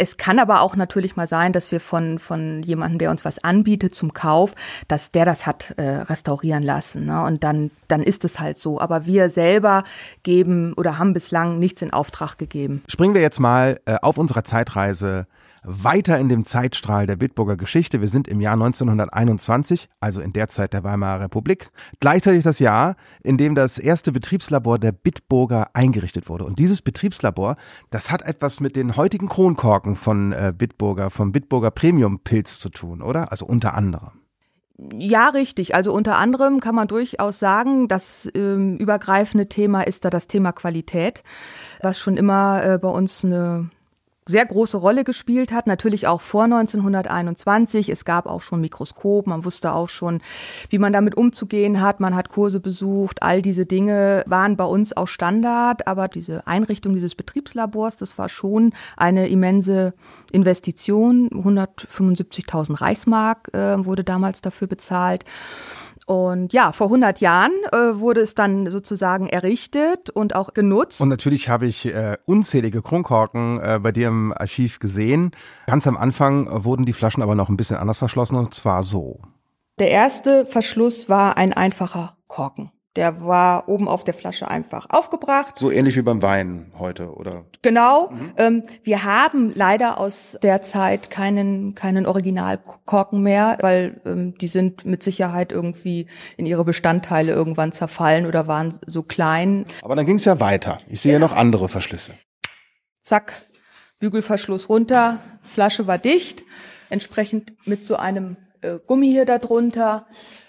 Es 0.00 0.16
kann 0.16 0.38
aber 0.38 0.60
auch 0.60 0.76
natürlich 0.76 1.16
mal 1.16 1.26
sein, 1.26 1.52
dass 1.52 1.72
wir 1.72 1.80
von, 1.80 2.20
von 2.20 2.62
jemandem, 2.62 3.00
der 3.00 3.10
uns 3.10 3.24
was 3.24 3.42
anbietet 3.42 3.96
zum 3.96 4.12
Kauf, 4.12 4.54
dass 4.86 5.10
der 5.10 5.24
das 5.24 5.44
hat 5.44 5.74
äh, 5.76 5.82
restaurieren 5.82 6.62
lassen. 6.62 7.06
Ne? 7.06 7.24
Und 7.24 7.42
dann, 7.42 7.72
dann 7.88 8.04
ist 8.04 8.24
es 8.24 8.38
halt 8.38 8.58
so. 8.58 8.80
Aber 8.80 9.06
wir 9.06 9.28
selber 9.28 9.82
geben 10.22 10.72
oder 10.74 10.98
haben 10.98 11.14
bislang 11.14 11.58
nichts 11.58 11.82
in 11.82 11.92
Auftrag 11.92 12.38
gegeben. 12.38 12.82
Springen 12.86 13.14
wir 13.14 13.22
jetzt 13.22 13.40
mal 13.40 13.80
äh, 13.86 13.96
auf 14.00 14.18
unserer 14.18 14.44
Zeitreise 14.44 15.26
weiter 15.62 16.18
in 16.18 16.28
dem 16.28 16.44
Zeitstrahl 16.44 17.06
der 17.06 17.16
Bitburger 17.16 17.56
Geschichte. 17.56 18.00
Wir 18.00 18.08
sind 18.08 18.28
im 18.28 18.40
Jahr 18.40 18.54
1921, 18.54 19.88
also 20.00 20.20
in 20.20 20.32
der 20.32 20.48
Zeit 20.48 20.72
der 20.72 20.84
Weimarer 20.84 21.24
Republik. 21.24 21.70
Gleichzeitig 22.00 22.44
das 22.44 22.58
Jahr, 22.58 22.96
in 23.22 23.38
dem 23.38 23.54
das 23.54 23.78
erste 23.78 24.12
Betriebslabor 24.12 24.78
der 24.78 24.92
Bitburger 24.92 25.70
eingerichtet 25.74 26.28
wurde. 26.28 26.44
Und 26.44 26.58
dieses 26.58 26.82
Betriebslabor, 26.82 27.56
das 27.90 28.10
hat 28.10 28.22
etwas 28.22 28.60
mit 28.60 28.76
den 28.76 28.96
heutigen 28.96 29.28
Kronkorken 29.28 29.96
von 29.96 30.32
äh, 30.32 30.52
Bitburger, 30.56 31.10
vom 31.10 31.32
Bitburger 31.32 31.70
Premium 31.70 32.20
Pilz 32.20 32.58
zu 32.58 32.68
tun, 32.68 33.02
oder? 33.02 33.30
Also 33.30 33.46
unter 33.46 33.74
anderem. 33.74 34.18
Ja, 34.78 35.30
richtig. 35.30 35.74
Also 35.74 35.92
unter 35.92 36.18
anderem 36.18 36.60
kann 36.60 36.74
man 36.74 36.86
durchaus 36.86 37.40
sagen, 37.40 37.88
das 37.88 38.30
ähm, 38.34 38.76
übergreifende 38.76 39.48
Thema 39.48 39.82
ist 39.82 40.04
da 40.04 40.10
das 40.10 40.28
Thema 40.28 40.52
Qualität, 40.52 41.24
was 41.82 41.98
schon 41.98 42.16
immer 42.16 42.62
äh, 42.62 42.78
bei 42.78 42.88
uns 42.88 43.24
eine 43.24 43.70
sehr 44.28 44.46
große 44.46 44.76
Rolle 44.76 45.04
gespielt 45.04 45.50
hat, 45.50 45.66
natürlich 45.66 46.06
auch 46.06 46.20
vor 46.20 46.44
1921. 46.44 47.88
Es 47.88 48.04
gab 48.04 48.26
auch 48.26 48.42
schon 48.42 48.60
Mikroskop, 48.60 49.26
man 49.26 49.44
wusste 49.44 49.72
auch 49.72 49.88
schon, 49.88 50.20
wie 50.68 50.78
man 50.78 50.92
damit 50.92 51.16
umzugehen 51.16 51.80
hat, 51.80 51.98
man 51.98 52.14
hat 52.14 52.28
Kurse 52.28 52.60
besucht, 52.60 53.22
all 53.22 53.42
diese 53.42 53.66
Dinge 53.66 54.22
waren 54.26 54.56
bei 54.56 54.64
uns 54.64 54.96
auch 54.96 55.08
Standard, 55.08 55.86
aber 55.86 56.08
diese 56.08 56.46
Einrichtung 56.46 56.94
dieses 56.94 57.14
Betriebslabors, 57.14 57.96
das 57.96 58.18
war 58.18 58.28
schon 58.28 58.74
eine 58.96 59.28
immense 59.28 59.94
Investition. 60.30 61.30
175.000 61.30 62.80
Reichsmark 62.80 63.48
äh, 63.54 63.84
wurde 63.84 64.04
damals 64.04 64.42
dafür 64.42 64.68
bezahlt. 64.68 65.24
Und 66.08 66.54
ja, 66.54 66.72
vor 66.72 66.86
100 66.86 67.20
Jahren 67.20 67.52
äh, 67.70 68.00
wurde 68.00 68.22
es 68.22 68.34
dann 68.34 68.70
sozusagen 68.70 69.28
errichtet 69.28 70.08
und 70.08 70.34
auch 70.34 70.54
genutzt. 70.54 71.02
Und 71.02 71.10
natürlich 71.10 71.50
habe 71.50 71.66
ich 71.66 71.84
äh, 71.84 72.16
unzählige 72.24 72.80
Kronkorken 72.80 73.60
äh, 73.60 73.78
bei 73.78 73.92
dir 73.92 74.08
im 74.08 74.32
Archiv 74.32 74.78
gesehen. 74.78 75.32
Ganz 75.66 75.86
am 75.86 75.98
Anfang 75.98 76.64
wurden 76.64 76.86
die 76.86 76.94
Flaschen 76.94 77.22
aber 77.22 77.34
noch 77.34 77.50
ein 77.50 77.58
bisschen 77.58 77.76
anders 77.76 77.98
verschlossen 77.98 78.36
und 78.36 78.54
zwar 78.54 78.84
so. 78.84 79.20
Der 79.78 79.90
erste 79.90 80.46
Verschluss 80.46 81.10
war 81.10 81.36
ein 81.36 81.52
einfacher 81.52 82.16
Korken. 82.26 82.72
Der 82.98 83.24
war 83.24 83.68
oben 83.68 83.86
auf 83.86 84.02
der 84.02 84.12
Flasche 84.12 84.48
einfach 84.48 84.86
aufgebracht. 84.90 85.56
So 85.56 85.70
ähnlich 85.70 85.94
wie 85.94 86.02
beim 86.02 86.20
Wein 86.20 86.72
heute, 86.80 87.14
oder? 87.14 87.44
Genau. 87.62 88.10
Mhm. 88.10 88.32
Ähm, 88.36 88.62
wir 88.82 89.04
haben 89.04 89.52
leider 89.54 90.00
aus 90.00 90.36
der 90.42 90.62
Zeit 90.62 91.08
keinen, 91.08 91.76
keinen 91.76 92.06
Originalkorken 92.06 93.22
mehr, 93.22 93.56
weil 93.60 94.00
ähm, 94.04 94.36
die 94.38 94.48
sind 94.48 94.84
mit 94.84 95.04
Sicherheit 95.04 95.52
irgendwie 95.52 96.08
in 96.36 96.44
ihre 96.44 96.64
Bestandteile 96.64 97.30
irgendwann 97.30 97.70
zerfallen 97.70 98.26
oder 98.26 98.48
waren 98.48 98.76
so 98.84 99.04
klein. 99.04 99.64
Aber 99.82 99.94
dann 99.94 100.04
ging 100.04 100.16
es 100.16 100.24
ja 100.24 100.40
weiter. 100.40 100.78
Ich 100.90 101.00
sehe 101.00 101.12
ja. 101.12 101.18
noch 101.20 101.30
andere 101.30 101.68
Verschlüsse. 101.68 102.14
Zack, 103.02 103.32
Bügelverschluss 104.00 104.68
runter, 104.68 105.20
Flasche 105.44 105.86
war 105.86 105.98
dicht, 105.98 106.42
entsprechend 106.90 107.52
mit 107.64 107.84
so 107.84 107.94
einem 107.94 108.38
äh, 108.60 108.80
Gummi 108.84 109.06
hier 109.06 109.24
darunter. 109.24 110.06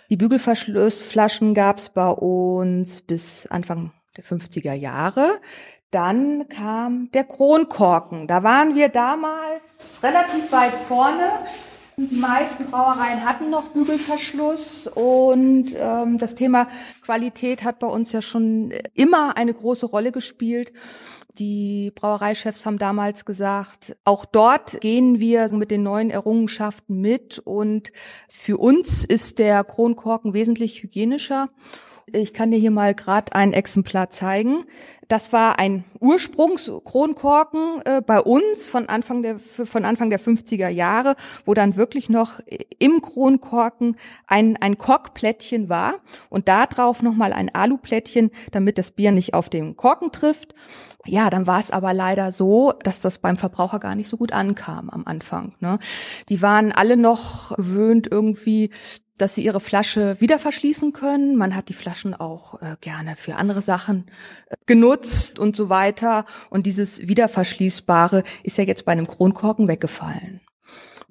Die 0.10 0.18
Bügelverschlussflaschen 0.18 1.54
gab 1.54 1.78
es 1.78 1.90
bei 1.90 2.10
uns 2.10 3.04
bis 3.04 3.46
Anfang 3.46 3.92
der 4.18 4.24
50er 4.24 4.74
Jahre. 4.74 5.40
Dann 5.92 6.50
kam 6.50 7.12
der 7.12 7.26
Kronkorken. 7.26 8.26
Da 8.26 8.42
waren 8.42 8.74
wir 8.74 8.90
damals 8.90 10.00
relativ 10.02 10.52
weit 10.52 10.74
vorne. 10.74 11.30
Die 11.98 12.16
meisten 12.16 12.66
Brauereien 12.66 13.24
hatten 13.24 13.52
noch 13.52 13.68
Bügelverschluss 13.68 14.88
und 14.88 15.76
ähm, 15.78 16.18
das 16.18 16.34
Thema 16.34 16.68
Qualität 17.04 17.64
hat 17.64 17.78
bei 17.78 17.88
uns 17.88 18.12
ja 18.12 18.24
schon 18.24 18.74
immer 18.96 19.38
eine 19.38 19.54
große 19.54 19.86
Rolle 19.86 20.12
gespielt. 20.12 20.74
Die 21.40 21.92
Brauereichefs 21.96 22.66
haben 22.66 22.78
damals 22.78 23.24
gesagt, 23.24 23.96
auch 24.04 24.26
dort 24.26 24.82
gehen 24.82 25.20
wir 25.20 25.48
mit 25.54 25.72
den 25.72 25.84
neuen 25.84 26.10
Errungenschaften 26.10 27.00
mit 27.00 27.40
und 27.40 27.94
für 28.28 28.58
uns 28.58 29.06
ist 29.06 29.40
der 29.40 29.64
Kronkorken 29.64 30.34
wesentlich 30.34 30.84
hygienischer. 30.84 31.50
Ich 32.14 32.34
kann 32.34 32.52
dir 32.52 32.58
hier 32.58 32.72
mal 32.72 32.94
gerade 32.94 33.34
ein 33.34 33.54
Exemplar 33.54 34.10
zeigen. 34.10 34.66
Das 35.08 35.34
war 35.34 35.58
ein 35.58 35.84
Ursprungskronkorken 36.00 37.82
äh, 37.84 38.02
bei 38.06 38.22
uns 38.22 38.68
von 38.68 38.88
Anfang 38.88 39.24
der 39.24 39.40
von 39.40 39.84
Anfang 39.84 40.12
der 40.12 40.20
50er 40.20 40.70
Jahre, 40.70 41.16
wo 41.46 41.56
dann 41.56 41.76
wirklich 41.76 42.10
noch 42.10 42.40
im 42.78 43.02
Kronkorken 43.02 43.98
ein 44.28 44.58
ein 44.58 44.78
Korkplättchen 44.78 45.68
war 45.68 45.96
und 46.30 46.48
da 46.48 46.68
drauf 46.68 47.02
noch 47.02 47.16
mal 47.16 47.34
ein 47.34 47.54
Aluplättchen, 47.54 48.30
damit 48.52 48.78
das 48.78 48.92
Bier 48.92 49.12
nicht 49.12 49.34
auf 49.34 49.50
den 49.50 49.76
Korken 49.76 50.12
trifft. 50.12 50.54
Ja, 51.06 51.30
dann 51.30 51.48
war 51.48 51.60
es 51.60 51.72
aber 51.72 51.94
leider 51.94 52.32
so, 52.32 52.74
dass 52.84 53.00
das 53.00 53.20
beim 53.20 53.36
Verbraucher 53.36 53.80
gar 53.80 53.96
nicht 53.96 54.10
so 54.10 54.18
gut 54.18 54.32
ankam 54.32 54.90
am 54.90 55.06
Anfang. 55.06 55.56
Ne? 55.60 55.80
Die 56.28 56.42
waren 56.42 56.72
alle 56.72 56.98
noch 56.98 57.56
gewöhnt 57.56 58.08
irgendwie, 58.12 58.70
dass 59.20 59.36
sie 59.36 59.44
ihre 59.44 59.60
Flasche 59.60 60.20
wieder 60.20 60.40
verschließen 60.40 60.94
können. 60.94 61.36
Man 61.36 61.56
hat 61.56 61.70
die 61.70 61.74
Flaschen 61.74 62.14
auch 62.14 62.62
äh, 62.62 62.76
gerne 62.82 63.16
für 63.16 63.36
andere 63.36 63.62
Sachen 63.62 64.06
äh, 64.50 64.56
genutzt 64.66 65.38
und 65.38 65.56
so 65.56 65.70
weiter. 65.70 66.26
Und 66.50 66.66
dieses 66.66 67.08
Wiederverschließbare 67.08 68.24
ist 68.44 68.58
ja 68.58 68.64
jetzt 68.64 68.86
bei 68.86 68.94
einem 68.94 69.08
Kronkorken 69.08 69.68
weggefallen. 69.68 70.42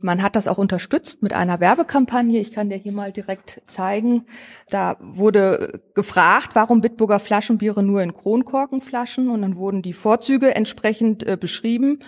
Man 0.01 0.23
hat 0.23 0.37
das 0.37 0.47
auch 0.47 0.59
unterstützt 0.59 1.23
mit 1.23 1.33
einer 1.33 1.59
Werbekampagne. 1.59 2.39
Ich 2.39 2.53
kann 2.53 2.71
dir 2.71 2.77
hier 2.77 2.93
mal 2.93 3.13
direkt 3.13 3.63
zeigen. 3.67 4.27
Da 4.69 4.97
wurde 5.01 5.81
gefragt, 5.95 6.51
warum 6.55 6.81
Bitburger 6.81 7.19
Flaschenbiere 7.19 7.83
nur 7.83 8.01
in 8.03 8.15
Kronkorkenflaschen 8.15 9.29
und 9.29 9.43
dann 9.43 9.57
wurden 9.57 9.83
die 9.83 9.93
Vorzüge 9.93 10.55
entsprechend 10.55 11.25
äh, 11.27 11.37
beschrieben. 11.37 12.01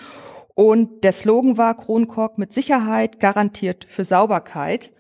Und 0.55 1.05
der 1.05 1.13
Slogan 1.13 1.59
war 1.59 1.77
Kronkork 1.77 2.39
mit 2.39 2.55
Sicherheit 2.55 3.19
garantiert 3.19 3.87
für 3.89 4.05
Sauberkeit. 4.05 4.93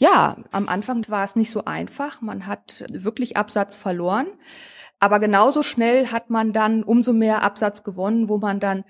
Ja, 0.00 0.38
am 0.50 0.66
Anfang 0.70 1.06
war 1.10 1.24
es 1.24 1.36
nicht 1.36 1.50
so 1.50 1.66
einfach. 1.66 2.22
Man 2.22 2.46
hat 2.46 2.86
wirklich 2.88 3.36
Absatz 3.36 3.76
verloren. 3.76 4.28
Aber 4.98 5.20
genauso 5.20 5.62
schnell 5.62 6.06
hat 6.06 6.30
man 6.30 6.52
dann 6.52 6.82
umso 6.82 7.12
mehr 7.12 7.42
Absatz 7.42 7.84
gewonnen, 7.84 8.30
wo 8.30 8.38
man 8.38 8.60
dann 8.60 8.84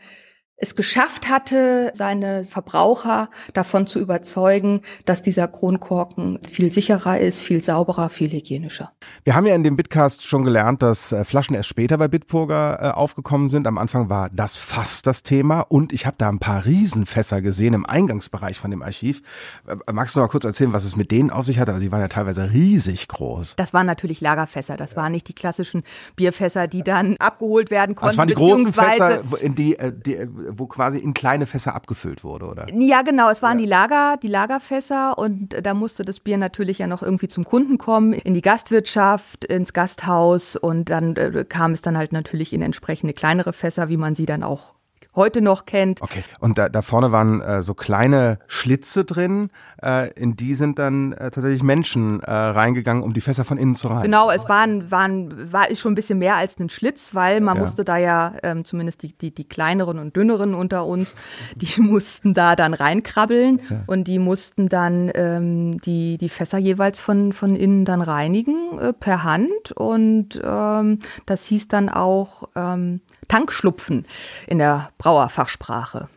es 0.61 0.75
geschafft 0.75 1.29
hatte, 1.29 1.91
seine 1.95 2.45
Verbraucher 2.45 3.31
davon 3.55 3.87
zu 3.87 3.99
überzeugen, 3.99 4.83
dass 5.07 5.23
dieser 5.23 5.49
Kronkorken 5.49 6.39
viel 6.49 6.71
sicherer 6.71 7.19
ist, 7.19 7.41
viel 7.41 7.63
sauberer, 7.63 8.11
viel 8.11 8.31
hygienischer. 8.31 8.93
Wir 9.25 9.35
haben 9.35 9.47
ja 9.47 9.55
in 9.55 9.65
dem 9.65 9.77
Bitcast 9.77 10.27
schon 10.27 10.45
gelernt, 10.45 10.83
dass 10.83 11.13
äh, 11.13 11.25
Flaschen 11.25 11.57
erst 11.57 11.71
später 11.71 11.97
bei 11.97 12.09
Bitburger 12.09 12.79
äh, 12.81 12.91
aufgekommen 12.91 13.49
sind. 13.49 13.67
Am 13.67 13.79
Anfang 13.79 14.11
war 14.11 14.29
das 14.31 14.59
Fass 14.59 15.01
das 15.01 15.23
Thema 15.23 15.61
und 15.63 15.95
ich 15.95 16.05
habe 16.05 16.17
da 16.19 16.29
ein 16.29 16.39
paar 16.39 16.67
Riesenfässer 16.67 17.41
gesehen 17.41 17.73
im 17.73 17.87
Eingangsbereich 17.87 18.59
von 18.59 18.71
dem 18.71 18.83
Archiv. 18.83 19.23
Äh, 19.67 19.93
magst 19.93 20.15
du 20.15 20.21
noch 20.21 20.27
mal 20.27 20.31
kurz 20.31 20.45
erzählen, 20.45 20.75
was 20.75 20.85
es 20.85 20.95
mit 20.95 21.11
denen 21.11 21.31
auf 21.31 21.47
sich 21.47 21.59
hatte? 21.59 21.73
Also 21.73 21.83
die 21.83 21.91
waren 21.91 22.03
ja 22.03 22.09
teilweise 22.09 22.53
riesig 22.53 23.09
groß. 23.09 23.55
Das 23.57 23.73
waren 23.73 23.87
natürlich 23.87 24.21
Lagerfässer. 24.21 24.77
Das 24.77 24.95
waren 24.95 25.13
nicht 25.13 25.27
die 25.29 25.35
klassischen 25.35 25.85
Bierfässer, 26.17 26.67
die 26.67 26.83
dann 26.83 27.17
abgeholt 27.17 27.71
werden 27.71 27.95
konnten. 27.95 28.11
Das 28.11 28.19
waren 28.19 28.29
die 28.29 28.35
großen 28.35 28.73
Fässer, 28.73 29.23
in 29.41 29.55
die, 29.55 29.79
die 30.05 30.19
wo 30.53 30.67
quasi 30.67 30.99
in 30.99 31.15
kleine 31.15 31.47
Fässer 31.47 31.75
abgefüllt 31.75 32.25
wurde, 32.25 32.47
oder? 32.47 32.67
Ja, 32.73 33.03
genau. 33.03 33.31
Es 33.31 33.43
waren 33.43 33.59
ja. 33.59 33.65
die 33.65 33.71
Lager, 33.71 34.17
die 34.17 34.29
Lagerfässer 34.29 35.19
und 35.19 35.57
da 35.63 35.75
musste 35.75 36.05
das 36.05 36.21
Bier 36.21 36.39
natürlich 36.39 36.79
ja 36.79 36.87
noch 36.87 37.03
irgendwie 37.03 37.29
zum 37.29 37.45
Kunden 37.45 37.79
kommen, 37.79 38.13
in 38.13 38.35
die 38.35 38.43
Gastwirtschaft, 38.43 39.45
ins 39.45 39.73
Gasthaus 39.73 40.57
und 40.57 40.91
dann 40.91 41.17
äh, 41.17 41.45
kam 41.49 41.73
es 41.73 41.83
dann 41.83 41.97
halt 41.97 42.13
natürlich 42.13 42.53
in 42.53 42.63
entsprechende 42.63 43.13
kleinere 43.13 43.53
Fässer, 43.53 43.89
wie 43.89 43.97
man 43.97 44.15
sie 44.15 44.27
dann 44.27 44.43
auch 44.43 44.75
heute 45.15 45.41
noch 45.41 45.67
kennt. 45.67 46.03
Okay, 46.03 46.23
und 46.39 46.59
da, 46.59 46.69
da 46.69 46.83
vorne 46.83 47.13
waren 47.13 47.41
äh, 47.41 47.63
so 47.63 47.75
kleine 47.75 48.39
Schlitze 48.47 49.05
drin, 49.05 49.51
äh, 49.83 50.11
in 50.13 50.37
die 50.37 50.55
sind 50.55 50.79
dann 50.79 51.13
äh, 51.13 51.31
tatsächlich 51.31 51.63
Menschen 51.63 52.21
äh, 52.21 52.31
reingegangen, 52.31 53.03
um 53.03 53.13
die 53.13 53.21
Fässer 53.21 53.45
von 53.45 53.59
innen 53.59 53.75
zu 53.75 53.89
reinigen. 53.89 54.05
Genau, 54.05 54.31
es 54.31 54.49
waren, 54.49 54.91
waren, 54.91 55.53
war 55.53 55.71
ist 55.71 55.81
schon 55.81 55.93
ein 55.93 55.97
bisschen 55.97 56.19
mehr 56.19 56.37
als 56.37 56.59
ein 56.59 56.69
Schlitz, 56.69 57.15
weil 57.15 57.41
man 57.41 57.57
ja. 57.57 57.63
musste 57.63 57.85
da 57.85 57.97
ja, 57.97 58.35
ähm, 58.43 58.65
zumindest 58.65 59.03
die, 59.03 59.17
die, 59.17 59.35
die 59.35 59.45
kleineren 59.45 59.99
und 59.99 60.15
dünneren 60.17 60.55
unter 60.55 60.87
uns, 60.87 61.15
die 61.57 61.81
mussten 61.81 62.35
da 62.35 62.55
dann 62.55 62.75
reinkrabbeln 62.75 63.61
ja. 63.69 63.83
und 63.87 64.05
die 64.05 64.19
mussten 64.19 64.69
dann 64.69 65.11
ähm, 65.15 65.81
die, 65.81 66.19
die 66.19 66.29
Fässer 66.29 66.59
jeweils 66.59 67.01
von, 67.01 67.33
von 67.33 67.57
innen 67.57 67.85
dann 67.85 68.01
reinigen 68.01 68.79
äh, 68.79 68.93
per 68.93 69.25
Hand 69.25 69.73
und 69.75 70.41
ähm, 70.43 70.99
das 71.27 71.45
hieß 71.47 71.69
dann 71.69 71.89
auch 71.89 72.49
ähm, 72.55 73.01
Tankschlupfen 73.31 74.07
in 74.49 74.59
der 74.59 74.91
Brauerfachsprache. 74.99 76.09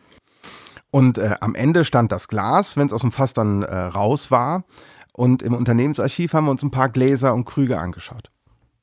Und 0.90 1.18
äh, 1.18 1.34
am 1.40 1.54
Ende 1.54 1.84
stand 1.84 2.10
das 2.12 2.28
Glas, 2.28 2.76
wenn 2.76 2.86
es 2.86 2.92
aus 2.92 3.02
dem 3.02 3.12
Fass 3.12 3.34
dann 3.34 3.62
äh, 3.62 3.74
raus 3.74 4.30
war. 4.30 4.64
Und 5.12 5.42
im 5.42 5.54
Unternehmensarchiv 5.54 6.32
haben 6.32 6.46
wir 6.46 6.50
uns 6.50 6.64
ein 6.64 6.72
paar 6.72 6.88
Gläser 6.88 7.32
und 7.34 7.44
Krüge 7.44 7.78
angeschaut. 7.78 8.30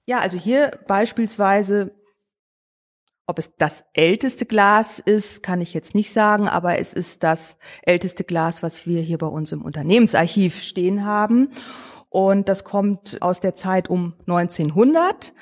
Ja, 0.06 0.20
also 0.20 0.38
hier 0.38 0.72
beispielsweise, 0.88 1.94
ob 3.28 3.38
es 3.38 3.52
das 3.58 3.84
älteste 3.94 4.46
Glas 4.46 5.00
ist, 5.00 5.44
kann 5.44 5.60
ich 5.60 5.74
jetzt 5.74 5.94
nicht 5.94 6.14
sagen, 6.14 6.48
aber 6.48 6.80
es 6.80 6.94
ist 6.94 7.24
das 7.24 7.58
älteste 7.84 8.24
Glas, 8.24 8.64
was 8.64 8.86
wir 8.86 9.02
hier 9.02 9.18
bei 9.18 9.28
uns 9.28 9.52
im 9.52 9.62
Unternehmensarchiv 9.62 10.62
stehen 10.62 11.06
haben. 11.06 11.50
Und 12.10 12.48
das 12.48 12.64
kommt 12.64 13.22
aus 13.22 13.42
der 13.42 13.56
Zeit 13.56 13.90
um 13.90 14.14
1900. 14.22 15.34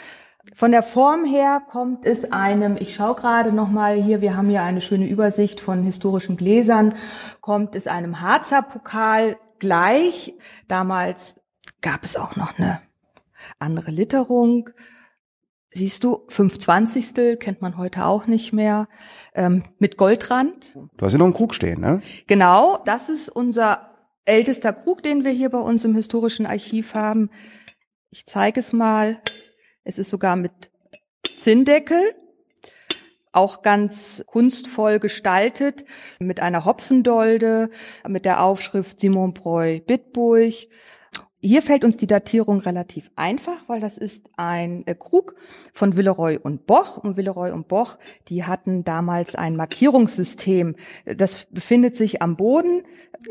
Von 0.56 0.72
der 0.72 0.84
Form 0.84 1.26
her 1.26 1.62
kommt 1.70 2.06
es 2.06 2.32
einem, 2.32 2.78
ich 2.78 2.96
schaue 2.96 3.16
gerade 3.16 3.52
nochmal 3.52 4.02
hier, 4.02 4.22
wir 4.22 4.36
haben 4.38 4.50
hier 4.50 4.64
eine 4.64 4.82
schöne 4.82 5.08
Übersicht 5.08 5.60
von 5.60 5.84
historischen 5.84 6.38
Gläsern, 6.38 6.96
kommt 7.42 7.76
es 7.76 7.88
einem 7.88 8.22
Harzer 8.22 8.62
Pokal 8.62 9.38
gleich. 9.60 10.34
Damals 10.68 11.36
gab 11.82 12.04
es 12.04 12.16
auch 12.16 12.36
noch 12.36 12.58
eine 12.58 12.82
andere 13.60 13.92
Litterung. 13.92 14.70
Siehst 15.72 16.04
du, 16.04 16.26
520. 16.30 17.40
kennt 17.40 17.62
man 17.62 17.78
heute 17.78 18.06
auch 18.06 18.26
nicht 18.26 18.54
mehr, 18.54 18.88
ähm, 19.36 19.64
mit 19.78 19.98
Goldrand. 19.98 20.74
Du 20.74 21.06
hast 21.06 21.12
hier 21.12 21.20
noch 21.20 21.26
einen 21.26 21.36
Krug 21.36 21.54
stehen, 21.54 21.80
ne? 21.80 22.02
Genau, 22.26 22.80
das 22.86 23.10
ist 23.10 23.30
unser 23.30 23.92
ältester 24.26 24.74
Krug, 24.74 25.04
den 25.04 25.24
wir 25.24 25.32
hier 25.32 25.50
bei 25.50 25.60
uns 25.60 25.86
im 25.86 25.94
historischen 25.94 26.48
Archiv 26.48 26.96
haben. 26.96 27.30
Ich 28.10 28.26
zeige 28.26 28.62
es 28.62 28.74
mal. 28.74 29.22
Es 29.90 29.98
ist 29.98 30.12
sogar 30.12 30.36
mit 30.36 30.70
Zinndeckel, 31.40 32.14
auch 33.32 33.64
ganz 33.64 34.24
kunstvoll 34.28 35.00
gestaltet, 35.00 35.84
mit 36.20 36.42
einer 36.42 36.64
Hopfendolde, 36.64 37.72
mit 38.08 38.24
der 38.24 38.44
Aufschrift 38.44 39.00
Simon 39.00 39.34
Breu 39.34 39.80
Bitburg. 39.80 40.54
Hier 41.42 41.64
fällt 41.64 41.84
uns 41.84 41.98
die 41.98 42.06
Datierung 42.06 42.60
relativ 42.60 43.10
einfach, 43.16 43.68
weil 43.68 43.80
das 43.80 43.98
ist 43.98 44.30
ein 44.38 44.86
äh, 44.86 44.94
Krug 44.94 45.34
von 45.74 45.98
Villeroy 45.98 46.38
und 46.38 46.68
Boch. 46.68 46.98
Und 46.98 47.18
Villeroy 47.18 47.50
und 47.50 47.68
Boch, 47.68 47.98
die 48.28 48.44
hatten 48.44 48.84
damals 48.84 49.34
ein 49.34 49.56
Markierungssystem. 49.56 50.76
Das 51.06 51.48
befindet 51.50 51.96
sich 51.96 52.22
am 52.22 52.36
Boden 52.38 52.84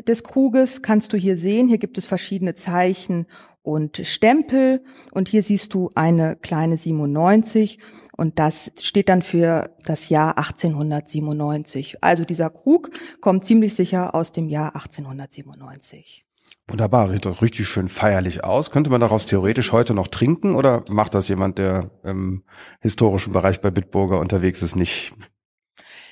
des 0.09 0.25
Kruges, 0.25 0.83
kannst 0.83 1.13
du 1.13 1.19
hier 1.19 1.37
sehen. 1.37 1.69
Hier 1.69 1.79
gibt 1.79 1.99
es 1.99 2.07
verschiedene 2.07 2.57
Zeichen 2.57 3.27
und 3.69 4.01
Stempel. 4.05 4.83
Und 5.13 5.29
hier 5.29 5.43
siehst 5.43 5.75
du 5.75 5.91
eine 5.95 6.37
kleine 6.37 6.79
97 6.79 7.79
und 8.17 8.39
das 8.39 8.73
steht 8.81 9.09
dann 9.09 9.23
für 9.23 9.71
das 9.85 10.09
Jahr 10.09 10.39
1897. 10.39 12.03
Also 12.03 12.25
dieser 12.25 12.51
Krug 12.51 12.91
kommt 13.21 13.45
ziemlich 13.45 13.75
sicher 13.75 14.15
aus 14.15 14.33
dem 14.33 14.49
Jahr 14.49 14.75
1897. 14.75 16.25
Wunderbar, 16.67 17.11
sieht 17.11 17.27
doch 17.27 17.43
richtig 17.43 17.69
schön 17.69 17.89
feierlich 17.89 18.43
aus. 18.45 18.71
Könnte 18.71 18.91
man 18.91 19.01
daraus 19.01 19.27
theoretisch 19.27 19.73
heute 19.73 19.95
noch 19.95 20.09
trinken 20.09 20.55
oder 20.55 20.85
macht 20.89 21.15
das 21.15 21.29
jemand, 21.29 21.59
der 21.59 21.91
im 22.03 22.45
historischen 22.81 23.33
Bereich 23.33 23.61
bei 23.61 23.71
Bitburger 23.71 24.19
unterwegs 24.19 24.63
ist, 24.63 24.77
nicht? 24.77 25.13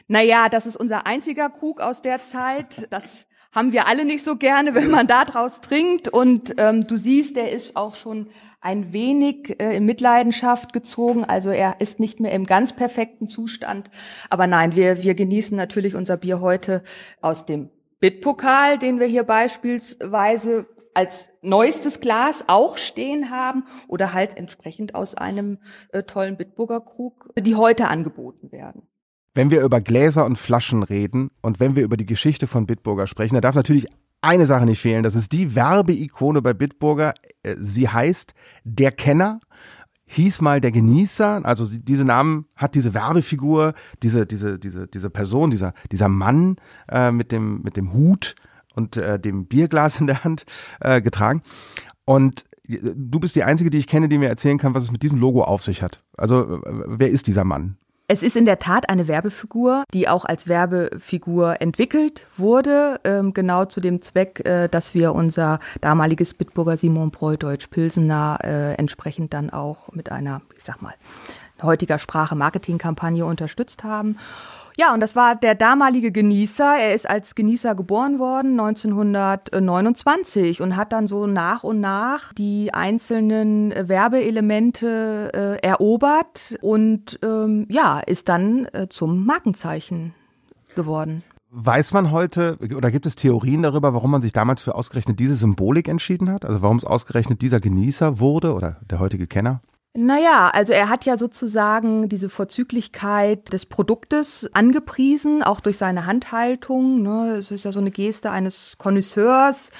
Naja, 0.08 0.48
das 0.48 0.66
ist 0.66 0.76
unser 0.76 1.06
einziger 1.06 1.48
Krug 1.48 1.80
aus 1.80 2.00
der 2.02 2.18
Zeit. 2.22 2.86
Das 2.90 3.26
haben 3.52 3.72
wir 3.72 3.86
alle 3.86 4.04
nicht 4.04 4.24
so 4.24 4.36
gerne, 4.36 4.74
wenn 4.74 4.90
man 4.90 5.06
da 5.06 5.24
draus 5.24 5.60
trinkt. 5.60 6.08
Und 6.08 6.54
ähm, 6.58 6.82
du 6.82 6.96
siehst, 6.96 7.36
der 7.36 7.52
ist 7.52 7.76
auch 7.76 7.94
schon 7.94 8.28
ein 8.60 8.92
wenig 8.92 9.60
äh, 9.60 9.76
in 9.76 9.84
Mitleidenschaft 9.84 10.72
gezogen. 10.72 11.24
Also 11.24 11.50
er 11.50 11.80
ist 11.80 12.00
nicht 12.00 12.20
mehr 12.20 12.32
im 12.32 12.44
ganz 12.44 12.74
perfekten 12.74 13.28
Zustand. 13.28 13.90
Aber 14.30 14.46
nein, 14.46 14.74
wir, 14.74 15.02
wir 15.02 15.14
genießen 15.14 15.56
natürlich 15.56 15.94
unser 15.94 16.16
Bier 16.16 16.40
heute 16.40 16.82
aus 17.20 17.46
dem 17.46 17.70
Bitpokal, 18.00 18.78
den 18.78 19.00
wir 19.00 19.06
hier 19.06 19.24
beispielsweise 19.24 20.66
als 20.96 21.28
neuestes 21.42 22.00
Glas 22.00 22.44
auch 22.46 22.78
stehen 22.78 23.30
haben 23.30 23.64
oder 23.86 24.14
halt 24.14 24.36
entsprechend 24.36 24.94
aus 24.94 25.14
einem 25.14 25.58
äh, 25.92 26.02
tollen 26.02 26.36
Bitburger 26.36 26.80
Krug, 26.80 27.32
die 27.38 27.54
heute 27.54 27.88
angeboten 27.88 28.50
werden. 28.50 28.88
Wenn 29.36 29.50
wir 29.50 29.62
über 29.62 29.82
Gläser 29.82 30.24
und 30.24 30.38
Flaschen 30.38 30.82
reden 30.82 31.30
und 31.42 31.60
wenn 31.60 31.76
wir 31.76 31.84
über 31.84 31.98
die 31.98 32.06
Geschichte 32.06 32.46
von 32.46 32.66
Bitburger 32.66 33.06
sprechen, 33.06 33.34
da 33.34 33.42
darf 33.42 33.54
natürlich 33.54 33.86
eine 34.22 34.46
Sache 34.46 34.64
nicht 34.64 34.80
fehlen. 34.80 35.02
Das 35.02 35.14
ist 35.14 35.30
die 35.30 35.54
Werbeikone 35.54 36.40
bei 36.40 36.54
Bitburger. 36.54 37.12
Äh, 37.42 37.56
sie 37.60 37.86
heißt 37.86 38.32
Der 38.64 38.92
Kenner 38.92 39.40
hieß 40.06 40.40
mal 40.40 40.62
der 40.62 40.72
Genießer, 40.72 41.42
also 41.44 41.68
diese 41.68 42.06
Namen 42.06 42.46
hat 42.54 42.76
diese 42.76 42.94
Werbefigur, 42.94 43.74
diese 44.02 44.24
diese 44.24 44.58
diese 44.58 44.86
diese 44.86 45.10
Person, 45.10 45.50
dieser 45.50 45.74
dieser 45.92 46.08
Mann 46.08 46.56
äh, 46.88 47.10
mit 47.10 47.30
dem 47.30 47.60
mit 47.60 47.76
dem 47.76 47.92
Hut 47.92 48.36
und 48.74 48.96
äh, 48.96 49.20
dem 49.20 49.44
Bierglas 49.44 50.00
in 50.00 50.06
der 50.06 50.24
Hand 50.24 50.46
äh, 50.80 51.02
getragen. 51.02 51.42
Und 52.06 52.46
äh, 52.66 52.78
du 52.94 53.20
bist 53.20 53.36
die 53.36 53.44
einzige, 53.44 53.68
die 53.68 53.78
ich 53.78 53.86
kenne, 53.86 54.08
die 54.08 54.16
mir 54.16 54.30
erzählen 54.30 54.56
kann, 54.56 54.72
was 54.72 54.84
es 54.84 54.92
mit 54.92 55.02
diesem 55.02 55.18
Logo 55.18 55.44
auf 55.44 55.62
sich 55.62 55.82
hat. 55.82 56.02
Also 56.16 56.62
wer 56.64 57.10
ist 57.10 57.26
dieser 57.26 57.44
Mann? 57.44 57.76
Es 58.08 58.22
ist 58.22 58.36
in 58.36 58.44
der 58.44 58.60
Tat 58.60 58.88
eine 58.88 59.08
Werbefigur, 59.08 59.82
die 59.92 60.08
auch 60.08 60.24
als 60.24 60.46
Werbefigur 60.46 61.60
entwickelt 61.60 62.26
wurde, 62.36 63.00
ähm, 63.02 63.34
genau 63.34 63.64
zu 63.64 63.80
dem 63.80 64.00
Zweck, 64.00 64.46
äh, 64.46 64.68
dass 64.68 64.94
wir 64.94 65.12
unser 65.12 65.58
damaliges 65.80 66.32
Bitburger 66.32 66.76
Simon 66.76 67.10
Breu 67.10 67.36
Deutsch 67.36 67.66
Pilsener 67.66 68.38
äh, 68.44 68.74
entsprechend 68.74 69.34
dann 69.34 69.50
auch 69.50 69.90
mit 69.92 70.12
einer, 70.12 70.40
ich 70.56 70.62
sag 70.62 70.82
mal, 70.82 70.94
heutiger 71.60 71.98
Sprache 71.98 72.36
Marketingkampagne 72.36 73.26
unterstützt 73.26 73.82
haben. 73.82 74.18
Ja, 74.78 74.92
und 74.92 75.00
das 75.00 75.16
war 75.16 75.36
der 75.36 75.54
damalige 75.54 76.12
Genießer. 76.12 76.76
Er 76.78 76.94
ist 76.94 77.08
als 77.08 77.34
Genießer 77.34 77.74
geboren 77.74 78.18
worden 78.18 78.60
1929 78.60 80.60
und 80.60 80.76
hat 80.76 80.92
dann 80.92 81.08
so 81.08 81.26
nach 81.26 81.64
und 81.64 81.80
nach 81.80 82.34
die 82.34 82.74
einzelnen 82.74 83.70
Werbeelemente 83.70 85.30
äh, 85.32 85.56
erobert 85.66 86.58
und 86.60 87.18
ähm, 87.22 87.64
ja, 87.70 88.00
ist 88.00 88.28
dann 88.28 88.66
äh, 88.66 88.88
zum 88.90 89.24
Markenzeichen 89.24 90.12
geworden. 90.74 91.22
Weiß 91.50 91.94
man 91.94 92.10
heute 92.10 92.58
oder 92.76 92.90
gibt 92.90 93.06
es 93.06 93.16
Theorien 93.16 93.62
darüber, 93.62 93.94
warum 93.94 94.10
man 94.10 94.20
sich 94.20 94.34
damals 94.34 94.60
für 94.60 94.74
ausgerechnet 94.74 95.18
diese 95.18 95.36
Symbolik 95.36 95.88
entschieden 95.88 96.30
hat? 96.30 96.44
Also 96.44 96.60
warum 96.60 96.76
es 96.76 96.84
ausgerechnet 96.84 97.40
dieser 97.40 97.60
Genießer 97.60 98.20
wurde 98.20 98.52
oder 98.52 98.76
der 98.90 99.00
heutige 99.00 99.26
Kenner? 99.26 99.62
Naja, 99.98 100.50
also 100.50 100.74
er 100.74 100.90
hat 100.90 101.06
ja 101.06 101.16
sozusagen 101.16 102.06
diese 102.06 102.28
Vorzüglichkeit 102.28 103.50
des 103.50 103.64
Produktes 103.64 104.46
angepriesen, 104.52 105.42
auch 105.42 105.60
durch 105.60 105.78
seine 105.78 106.04
Handhaltung. 106.04 107.00
Ne? 107.00 107.36
Es 107.38 107.50
ist 107.50 107.64
ja 107.64 107.72
so 107.72 107.80
eine 107.80 107.90
Geste 107.90 108.30
eines 108.30 108.74
Connoisseurs, 108.76 109.70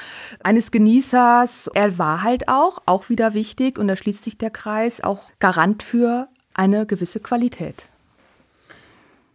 eines 0.43 0.71
Genießers. 0.71 1.69
Er 1.75 1.99
war 1.99 2.23
halt 2.23 2.49
auch, 2.49 2.79
auch 2.87 3.11
wieder 3.11 3.35
wichtig, 3.35 3.79
und 3.79 3.89
da 3.89 3.97
schließt 3.97 4.25
sich 4.25 4.39
der 4.39 4.51
Kreis, 4.51 5.03
auch 5.05 5.21
Garant 5.39 5.83
für 5.83 6.29
eine 6.55 6.87
gewisse 6.87 7.21
Qualität. 7.21 7.87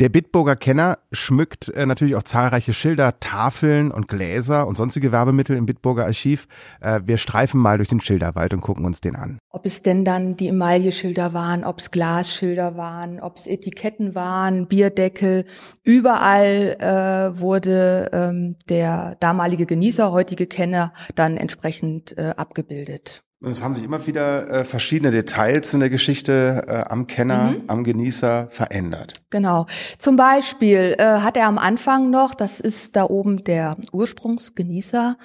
Der 0.02 0.10
Bitburger 0.10 0.56
Kenner 0.56 0.98
schmückt 1.12 1.70
äh, 1.70 1.86
natürlich 1.86 2.16
auch 2.16 2.24
zahlreiche 2.24 2.74
Schilder, 2.74 3.20
Tafeln 3.20 3.92
und 3.92 4.08
Gläser 4.08 4.66
und 4.66 4.76
sonstige 4.76 5.12
Werbemittel 5.12 5.56
im 5.56 5.68
Bitburger 5.68 6.06
Archiv. 6.06 6.48
Äh, 6.80 7.02
wir 7.06 7.18
streifen 7.18 7.62
mal 7.62 7.78
durch 7.78 7.90
den 7.90 8.02
Schilderwald 8.02 8.56
und 8.56 8.62
gucken 8.62 8.84
uns 8.84 9.00
den 9.02 9.16
an. 9.16 9.38
Ob 9.52 9.68
es 9.68 9.84
denn 9.84 10.04
dann 10.04 10.36
die 10.36 10.48
Emailleschilder 10.48 11.36
waren, 11.36 11.64
ob 11.64 11.78
es 11.78 11.92
Glasschilder 11.92 12.76
waren, 12.78 13.20
ob 13.20 13.38
es 13.38 13.46
Etiketten 13.46 14.16
waren, 14.16 14.68
Bierdeckel, 14.68 15.46
überall 15.84 16.78
äh, 16.80 17.40
wurde 17.40 18.10
ähm, 18.12 18.56
der 18.70 19.18
damalige 19.20 19.68
Genießer, 19.68 20.12
heutige 20.12 20.48
Kenner 20.48 20.94
dann 21.14 21.38
entsprechend 21.38 22.18
äh, 22.18 22.34
abgebildet. 22.38 23.22
Und 23.43 23.49
es 23.49 23.63
haben 23.63 23.73
sich 23.73 23.84
immer 23.84 24.06
wieder 24.06 24.47
äh, 24.51 24.63
verschiedene 24.63 25.10
Details 25.10 25.73
in 25.73 25.80
der 25.80 25.89
Geschichte 25.89 26.62
äh, 26.67 26.91
am 26.91 27.08
Kenner, 27.08 27.51
mhm. 27.51 27.63
am 27.65 27.84
Genießer 27.84 28.49
verändert. 28.51 29.15
Genau. 29.32 29.65
Zum 29.97 30.15
Beispiel 30.15 30.93
äh, 30.99 31.04
hat 31.04 31.38
er 31.38 31.47
am 31.47 31.58
Anfang 31.58 32.12
noch, 32.12 32.36
das 32.36 32.60
ist 32.60 32.95
da 32.95 33.06
oben 33.06 33.38
der 33.38 33.77
Ursprungsgenießer, 33.91 35.17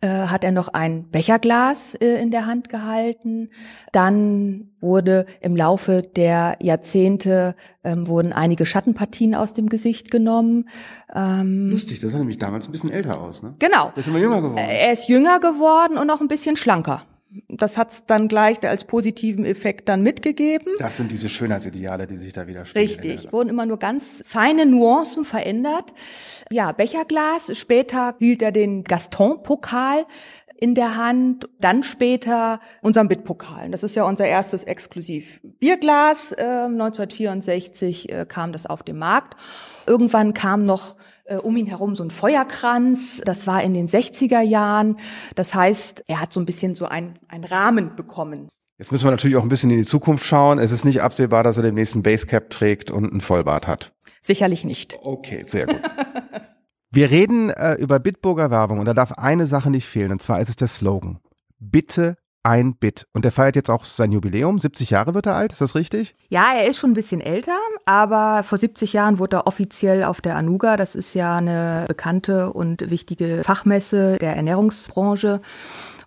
äh, 0.00 0.08
hat 0.08 0.42
er 0.42 0.50
noch 0.50 0.66
ein 0.66 1.10
Becherglas 1.10 1.94
äh, 1.94 2.20
in 2.20 2.32
der 2.32 2.46
Hand 2.46 2.70
gehalten. 2.70 3.50
Dann 3.92 4.72
wurde 4.80 5.26
im 5.40 5.54
Laufe 5.54 6.02
der 6.02 6.56
Jahrzehnte 6.60 7.54
ähm, 7.84 8.08
wurden 8.08 8.32
einige 8.32 8.66
Schattenpartien 8.66 9.36
aus 9.36 9.52
dem 9.52 9.68
Gesicht 9.68 10.10
genommen. 10.10 10.68
Ähm, 11.14 11.70
Lustig, 11.70 12.00
das 12.00 12.10
sah 12.10 12.18
nämlich 12.18 12.38
damals 12.38 12.66
ein 12.66 12.72
bisschen 12.72 12.90
älter 12.90 13.20
aus, 13.20 13.44
ne? 13.44 13.54
Genau. 13.60 13.90
Der 13.90 13.98
ist 13.98 14.08
immer 14.08 14.18
jünger 14.18 14.42
geworden. 14.42 14.58
Er 14.58 14.92
ist 14.92 15.08
jünger 15.08 15.38
geworden 15.38 15.98
und 15.98 16.10
auch 16.10 16.20
ein 16.20 16.28
bisschen 16.28 16.56
schlanker 16.56 17.02
das 17.48 17.78
hat's 17.78 18.04
dann 18.06 18.26
gleich 18.26 18.60
als 18.66 18.84
positiven 18.84 19.44
Effekt 19.44 19.88
dann 19.88 20.02
mitgegeben. 20.02 20.72
Das 20.78 20.96
sind 20.96 21.12
diese 21.12 21.28
Schönheitsideale, 21.28 22.08
die 22.08 22.16
sich 22.16 22.32
da 22.32 22.48
widerspiegeln. 22.48 22.88
Richtig, 22.88 23.32
wurden 23.32 23.50
immer 23.50 23.66
nur 23.66 23.78
ganz 23.78 24.22
feine 24.26 24.66
Nuancen 24.66 25.24
verändert. 25.24 25.92
Ja, 26.50 26.72
Becherglas, 26.72 27.56
später 27.56 28.16
hielt 28.18 28.42
er 28.42 28.50
den 28.50 28.82
Gaston-Pokal 28.82 30.06
in 30.60 30.74
der 30.74 30.96
Hand, 30.96 31.48
dann 31.58 31.82
später 31.82 32.60
unseren 32.82 33.08
Bitpokal. 33.08 33.70
Das 33.70 33.82
ist 33.82 33.96
ja 33.96 34.04
unser 34.04 34.26
erstes 34.26 34.64
exklusiv 34.64 35.40
Bierglas. 35.42 36.32
Äh, 36.32 36.44
1964 36.44 38.12
äh, 38.12 38.26
kam 38.28 38.52
das 38.52 38.66
auf 38.66 38.82
den 38.82 38.98
Markt. 38.98 39.36
Irgendwann 39.86 40.34
kam 40.34 40.64
noch 40.64 40.96
äh, 41.24 41.36
um 41.36 41.56
ihn 41.56 41.66
herum 41.66 41.96
so 41.96 42.04
ein 42.04 42.10
Feuerkranz. 42.10 43.22
Das 43.24 43.46
war 43.46 43.62
in 43.62 43.72
den 43.72 43.88
60er 43.88 44.42
Jahren. 44.42 44.98
Das 45.34 45.54
heißt, 45.54 46.04
er 46.08 46.20
hat 46.20 46.32
so 46.32 46.40
ein 46.40 46.46
bisschen 46.46 46.74
so 46.74 46.84
ein, 46.84 47.18
ein 47.28 47.44
Rahmen 47.44 47.96
bekommen. 47.96 48.48
Jetzt 48.76 48.92
müssen 48.92 49.04
wir 49.04 49.10
natürlich 49.10 49.36
auch 49.36 49.42
ein 49.42 49.48
bisschen 49.48 49.70
in 49.70 49.78
die 49.78 49.84
Zukunft 49.84 50.24
schauen. 50.24 50.58
Es 50.58 50.72
ist 50.72 50.84
nicht 50.84 51.02
absehbar, 51.02 51.42
dass 51.42 51.56
er 51.56 51.62
den 51.62 51.74
nächsten 51.74 52.02
Basecap 52.02 52.50
trägt 52.50 52.90
und 52.90 53.10
einen 53.10 53.20
Vollbart 53.20 53.66
hat. 53.66 53.92
Sicherlich 54.22 54.64
nicht. 54.64 54.98
Okay, 55.02 55.42
sehr 55.42 55.66
gut. 55.66 55.80
wir 56.90 57.10
reden 57.10 57.50
äh, 57.50 57.74
über 57.74 57.98
Bitburger 57.98 58.50
Werbung 58.50 58.78
und 58.78 58.86
da 58.86 58.94
darf 58.94 59.12
eine 59.12 59.46
Sache 59.46 59.70
nicht 59.70 59.86
fehlen, 59.86 60.12
und 60.12 60.22
zwar 60.22 60.40
ist 60.40 60.48
es 60.48 60.56
der 60.56 60.68
Slogan. 60.68 61.20
Bitte 61.58 62.16
ein 62.42 62.74
Bit. 62.76 63.06
Und 63.12 63.24
er 63.24 63.32
feiert 63.32 63.56
jetzt 63.56 63.70
auch 63.70 63.84
sein 63.84 64.12
Jubiläum. 64.12 64.58
70 64.58 64.90
Jahre 64.90 65.14
wird 65.14 65.26
er 65.26 65.36
alt, 65.36 65.52
ist 65.52 65.60
das 65.60 65.74
richtig? 65.74 66.14
Ja, 66.30 66.54
er 66.54 66.66
ist 66.66 66.78
schon 66.78 66.90
ein 66.90 66.94
bisschen 66.94 67.20
älter, 67.20 67.58
aber 67.84 68.44
vor 68.44 68.58
70 68.58 68.92
Jahren 68.92 69.18
wurde 69.18 69.36
er 69.36 69.46
offiziell 69.46 70.04
auf 70.04 70.20
der 70.20 70.36
Anuga, 70.36 70.76
das 70.76 70.94
ist 70.94 71.14
ja 71.14 71.36
eine 71.36 71.84
bekannte 71.86 72.52
und 72.52 72.90
wichtige 72.90 73.42
Fachmesse 73.44 74.16
der 74.18 74.36
Ernährungsbranche 74.36 75.42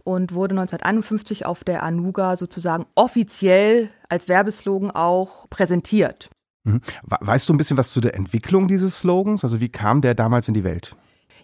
und 0.04 0.34
wurde 0.34 0.54
1951 0.54 1.46
auf 1.46 1.64
der 1.64 1.84
Anuga 1.84 2.36
sozusagen 2.36 2.86
offiziell 2.96 3.90
als 4.10 4.28
Werbeslogan 4.28 4.92
auch 4.92 5.50
präsentiert. 5.50 6.30
Mhm. 6.64 6.82
Weißt 7.04 7.50
du 7.50 7.54
ein 7.54 7.58
bisschen 7.58 7.78
was 7.78 7.92
zu 7.92 8.02
der 8.02 8.16
Entwicklung 8.16 8.68
dieses 8.68 9.00
Slogans? 9.00 9.44
Also 9.44 9.60
wie 9.60 9.70
kam 9.70 10.02
der 10.02 10.16
damals 10.16 10.48
in 10.48 10.54
die 10.54 10.64
Welt? 10.64 10.96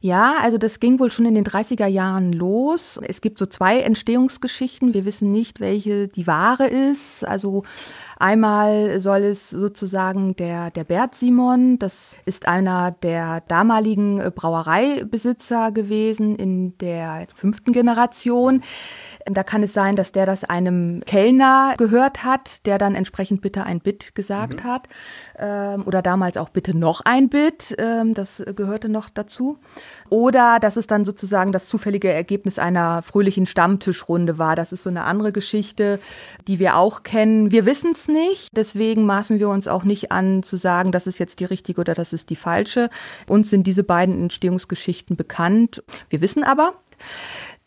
Ja, 0.01 0.36
also 0.39 0.58
das 0.58 0.79
ging 0.79 0.97
wohl 0.99 1.12
schon 1.12 1.25
in 1.25 1.36
den 1.36 1.43
30er 1.43 1.88
Jahren 1.88 2.32
los. 2.32 2.99
Es 3.05 3.19
gibt 3.19 3.38
so 3.38 3.45
zwei 3.45 3.82
Entstehungsgeschichten. 3.82 4.93
Wir 4.93 5.03
wissen 5.03 5.32
nicht, 5.32 5.60
welche 5.60 6.08
die 6.08 6.25
wahre 6.25 6.67
ist. 6.67 7.27
Also 7.27 7.63
einmal 8.17 9.01
soll 9.01 9.23
es 9.23 9.49
sozusagen 9.49 10.38
der, 10.38 10.71
der 10.71 10.86
Bert 10.86 11.15
Simon, 11.15 11.79
das 11.79 12.15
ist 12.25 12.47
einer 12.47 12.91
der 12.91 13.41
damaligen 13.41 14.32
Brauereibesitzer 14.34 15.73
gewesen 15.73 16.38
in 16.38 16.77
der 16.77 17.27
fünften 17.36 17.73
Generation. 17.73 18.63
Da 19.32 19.44
kann 19.44 19.63
es 19.63 19.74
sein, 19.74 19.96
dass 19.96 20.12
der 20.12 20.26
das 20.26 20.44
einem 20.44 21.02
Kellner 21.06 21.76
gehört 21.78 22.24
hat, 22.24 22.65
der 22.65 22.78
dann 22.78 22.96
entsprechend 22.96 23.42
bitte 23.42 23.63
ein 23.63 23.80
Bit 23.80 24.15
gesagt 24.15 24.63
mhm. 24.63 24.68
hat. 24.68 24.88
Ähm, 25.38 25.84
oder 25.86 26.02
damals 26.02 26.38
auch 26.38 26.50
bitte 26.50 26.78
noch 26.78 27.02
ein 27.06 27.30
Bit. 27.30 27.76
Ähm, 27.78 28.13
das 28.13 28.44
gehörte 28.56 28.89
noch 28.89 29.10
dazu. 29.10 29.60
Oder 30.10 30.60
dass 30.60 30.76
es 30.76 30.88
dann 30.88 31.06
sozusagen 31.06 31.52
das 31.52 31.68
zufällige 31.68 32.12
Ergebnis 32.12 32.58
einer 32.58 33.04
fröhlichen 33.04 33.46
Stammtischrunde 33.46 34.38
war. 34.38 34.56
Das 34.56 34.72
ist 34.72 34.84
so 34.84 34.89
eine 34.89 35.04
andere 35.04 35.32
Geschichte, 35.32 36.00
die 36.48 36.60
wir 36.60 36.78
auch 36.78 37.04
kennen. 37.04 37.52
Wir 37.52 37.65
wissen 37.65 37.92
es 37.94 38.08
nicht, 38.08 38.50
deswegen 38.56 39.06
maßen 39.06 39.39
wir 39.39 39.50
uns 39.50 39.68
auch 39.68 39.84
nicht 39.84 40.12
an 40.12 40.44
zu 40.44 40.58
sagen, 40.58 40.92
das 40.92 41.08
ist 41.08 41.20
jetzt 41.20 41.39
die 41.39 41.46
richtige 41.46 41.82
oder 41.82 41.94
das 41.94 42.13
ist 42.13 42.30
die 42.30 42.36
falsche. 42.36 42.89
Uns 43.28 43.50
sind 43.50 43.68
diese 43.68 43.84
beiden 43.84 44.20
Entstehungsgeschichten 44.24 45.15
bekannt. 45.15 45.84
Wir 46.10 46.22
wissen 46.22 46.44
aber, 46.44 46.74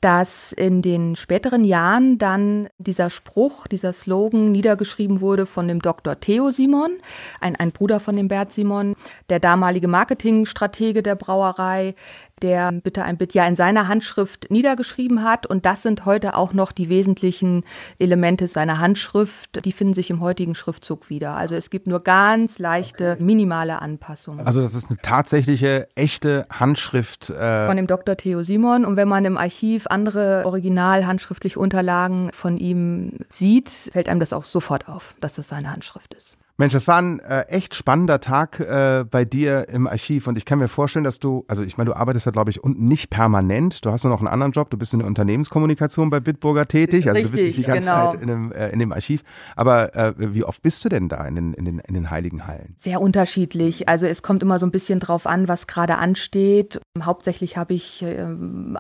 dass 0.03 0.53
in 0.53 0.83
den 0.83 1.15
späteren 1.15 1.63
Jahren 1.63 2.19
dann 2.19 2.69
dieser 2.79 3.09
Spruch, 3.09 3.69
dieser 3.69 3.93
Slogan 3.93 4.51
niedergeschrieben 4.51 5.21
wurde 5.21 5.47
von 5.47 5.69
dem 5.69 5.81
Dr. 5.81 6.19
Theo 6.19 6.51
Simon, 6.51 6.99
ein, 7.41 7.55
ein 7.55 7.71
Bruder 7.71 8.01
von 8.01 8.17
dem 8.17 8.27
Bert 8.27 8.53
Simon, 8.53 8.97
der 9.31 9.39
damalige 9.39 9.87
Marketingstratege 9.87 11.05
der 11.05 11.15
Brauerei, 11.15 11.95
der 12.43 12.73
Bitte 12.73 13.05
ein 13.05 13.17
Bit 13.17 13.35
ja 13.35 13.47
in 13.47 13.57
seiner 13.57 13.89
Handschrift 13.89 14.51
niedergeschrieben 14.51 15.23
hat. 15.23 15.47
Und 15.47 15.65
das 15.67 15.83
sind 15.83 16.05
heute 16.05 16.37
auch 16.37 16.53
noch 16.53 16.73
die 16.73 16.89
wesentlichen 16.89 17.65
Elemente 17.99 18.49
seiner 18.49 18.79
Handschrift. 18.79 19.65
Die 19.65 19.73
finden 19.73 19.95
sich 19.95 20.11
im 20.11 20.21
heutigen 20.21 20.55
Schriftzug 20.55 21.11
wieder. 21.11 21.37
Also 21.37 21.55
es 21.55 21.71
gibt 21.71 21.87
nur 21.87 22.01
ganz 22.01 22.59
leichte, 22.59 23.17
minimale 23.21 23.81
Anpassungen. 23.81 24.47
Also 24.47 24.63
das 24.63 24.75
ist 24.75 24.91
eine 24.91 24.99
tatsächliche, 24.99 25.89
echte 25.95 26.47
Handschrift. 26.51 27.31
Äh 27.31 27.67
von 27.67 27.77
dem 27.77 27.87
Dr. 27.87 28.17
Theo 28.17 28.43
Simon. 28.43 28.85
Und 28.85 28.97
wenn 28.97 29.09
man 29.09 29.25
im 29.25 29.37
Archiv 29.37 29.87
andere 29.89 30.43
original 30.45 31.07
handschriftliche 31.07 31.59
Unterlagen 31.59 32.31
von 32.33 32.57
ihm 32.57 33.21
sieht, 33.29 33.71
fällt 33.71 34.09
einem 34.09 34.21
das 34.21 34.33
auch 34.33 34.45
sofort 34.45 34.89
auf, 34.89 35.15
dass 35.21 35.35
das 35.35 35.49
seine 35.49 35.71
Handschrift 35.71 36.15
ist. 36.15 36.37
Mensch, 36.59 36.75
das 36.75 36.87
war 36.87 36.99
ein 36.99 37.19
äh, 37.21 37.47
echt 37.49 37.75
spannender 37.75 38.21
Tag 38.21 38.61
äh, 38.61 39.05
bei 39.11 39.25
dir 39.25 39.69
im 39.71 39.87
Archiv. 39.87 40.27
Und 40.27 40.37
ich 40.37 40.45
kann 40.45 40.59
mir 40.59 40.69
vorstellen, 40.69 41.05
dass 41.05 41.19
du, 41.19 41.45
also 41.49 41.63
ich 41.63 41.79
meine, 41.79 41.91
du 41.91 41.97
arbeitest 41.97 42.27
da 42.27 42.31
glaube 42.31 42.51
ich 42.51 42.63
unten 42.63 42.85
nicht 42.85 43.09
permanent, 43.09 43.85
du 43.85 43.91
hast 43.91 44.05
noch 44.05 44.19
einen 44.19 44.29
anderen 44.29 44.53
Job, 44.53 44.69
du 44.69 44.77
bist 44.77 44.93
in 44.93 44.99
der 44.99 45.09
Unternehmenskommunikation 45.09 46.11
bei 46.11 46.21
Bitburger 46.21 46.69
tätig, 46.69 47.09
also 47.09 47.17
Richtig, 47.17 47.31
du 47.31 47.33
bist 47.33 47.45
nicht 47.45 47.59
die 47.59 47.63
ganze 47.63 47.89
genau. 47.89 48.11
Zeit 48.13 48.21
in 48.21 48.27
dem, 48.27 48.53
äh, 48.53 48.69
in 48.69 48.79
dem 48.79 48.93
Archiv, 48.93 49.23
aber 49.57 49.97
äh, 49.97 50.13
wie 50.17 50.45
oft 50.45 50.63
bist 50.63 50.85
du 50.85 50.91
denn 50.91 51.09
da 51.09 51.25
in 51.27 51.37
den, 51.37 51.55
in, 51.55 51.65
den, 51.65 51.79
in 51.79 51.95
den 51.95 52.11
Heiligen 52.11 52.47
Hallen? 52.47 52.77
Sehr 52.81 53.01
unterschiedlich, 53.01 53.89
also 53.89 54.07
es 54.07 54.23
kommt 54.23 54.43
immer 54.43 54.61
so 54.61 54.67
ein 54.67 54.73
bisschen 54.73 55.01
drauf 55.01 55.27
an, 55.27 55.49
was 55.49 55.67
gerade 55.67 55.97
ansteht. 55.97 56.81
Hauptsächlich 57.03 57.57
habe 57.57 57.73
ich 57.73 58.03
äh, 58.03 58.27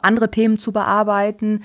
andere 0.02 0.30
Themen 0.30 0.58
zu 0.58 0.72
bearbeiten, 0.72 1.64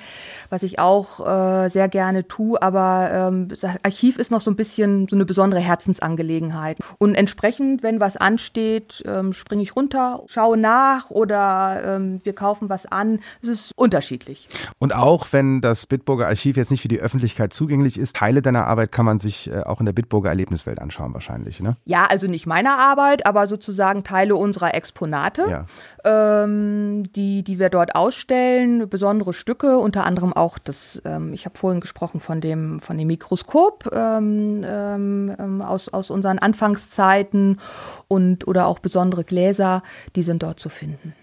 was 0.49 0.63
ich 0.63 0.79
auch 0.79 1.19
äh, 1.19 1.69
sehr 1.69 1.89
gerne 1.89 2.27
tue, 2.29 2.61
aber 2.61 3.09
ähm, 3.11 3.49
das 3.49 3.63
Archiv 3.83 4.17
ist 4.17 4.31
noch 4.31 4.41
so 4.41 4.49
ein 4.49 4.55
bisschen 4.55 5.07
so 5.09 5.15
eine 5.15 5.25
besondere 5.25 5.59
Herzensangelegenheit 5.59 5.96
Angelegenheiten. 5.99 6.83
Und 6.97 7.15
entsprechend, 7.15 7.83
wenn 7.83 7.99
was 7.99 8.17
ansteht, 8.17 9.03
ähm, 9.05 9.33
springe 9.33 9.63
ich 9.63 9.75
runter, 9.75 10.23
schaue 10.27 10.57
nach 10.57 11.09
oder 11.09 11.81
ähm, 11.83 12.19
wir 12.23 12.33
kaufen 12.33 12.69
was 12.69 12.85
an. 12.85 13.19
Es 13.41 13.49
ist 13.49 13.71
unterschiedlich. 13.75 14.47
Und 14.79 14.95
auch 14.95 15.27
wenn 15.31 15.61
das 15.61 15.85
Bitburger 15.85 16.27
Archiv 16.27 16.57
jetzt 16.57 16.71
nicht 16.71 16.81
für 16.81 16.87
die 16.87 16.99
Öffentlichkeit 16.99 17.53
zugänglich 17.53 17.97
ist, 17.97 18.15
Teile 18.15 18.41
deiner 18.41 18.67
Arbeit 18.67 18.91
kann 18.91 19.05
man 19.05 19.19
sich 19.19 19.51
äh, 19.51 19.61
auch 19.61 19.79
in 19.79 19.85
der 19.85 19.93
Bitburger 19.93 20.29
Erlebniswelt 20.29 20.79
anschauen 20.79 21.13
wahrscheinlich, 21.13 21.61
ne? 21.61 21.77
Ja, 21.85 22.05
also 22.05 22.27
nicht 22.27 22.45
meiner 22.47 22.77
Arbeit, 22.77 23.25
aber 23.25 23.47
sozusagen 23.47 24.03
Teile 24.03 24.35
unserer 24.35 24.73
Exponate, 24.73 25.45
ja. 25.49 26.43
ähm, 26.43 27.11
die, 27.13 27.43
die 27.43 27.59
wir 27.59 27.69
dort 27.69 27.95
ausstellen, 27.95 28.89
besondere 28.89 29.33
Stücke, 29.33 29.79
unter 29.79 30.05
anderem 30.05 30.33
auch 30.33 30.57
das, 30.59 31.01
ähm, 31.05 31.33
ich 31.33 31.45
habe 31.45 31.57
vorhin 31.57 31.79
gesprochen 31.79 32.19
von 32.19 32.41
dem, 32.41 32.79
von 32.79 32.97
dem 32.97 33.07
Mikroskop 33.07 33.89
ähm, 33.93 34.63
ähm 34.65 35.61
aus, 35.87 36.07
aus 36.07 36.11
unseren 36.11 36.39
Anfangszeiten 36.39 37.59
und 38.07 38.47
oder 38.47 38.67
auch 38.67 38.79
besondere 38.79 39.23
Gläser, 39.23 39.83
die 40.15 40.23
sind 40.23 40.43
dort 40.43 40.59
zu 40.59 40.69
finden. 40.69 41.13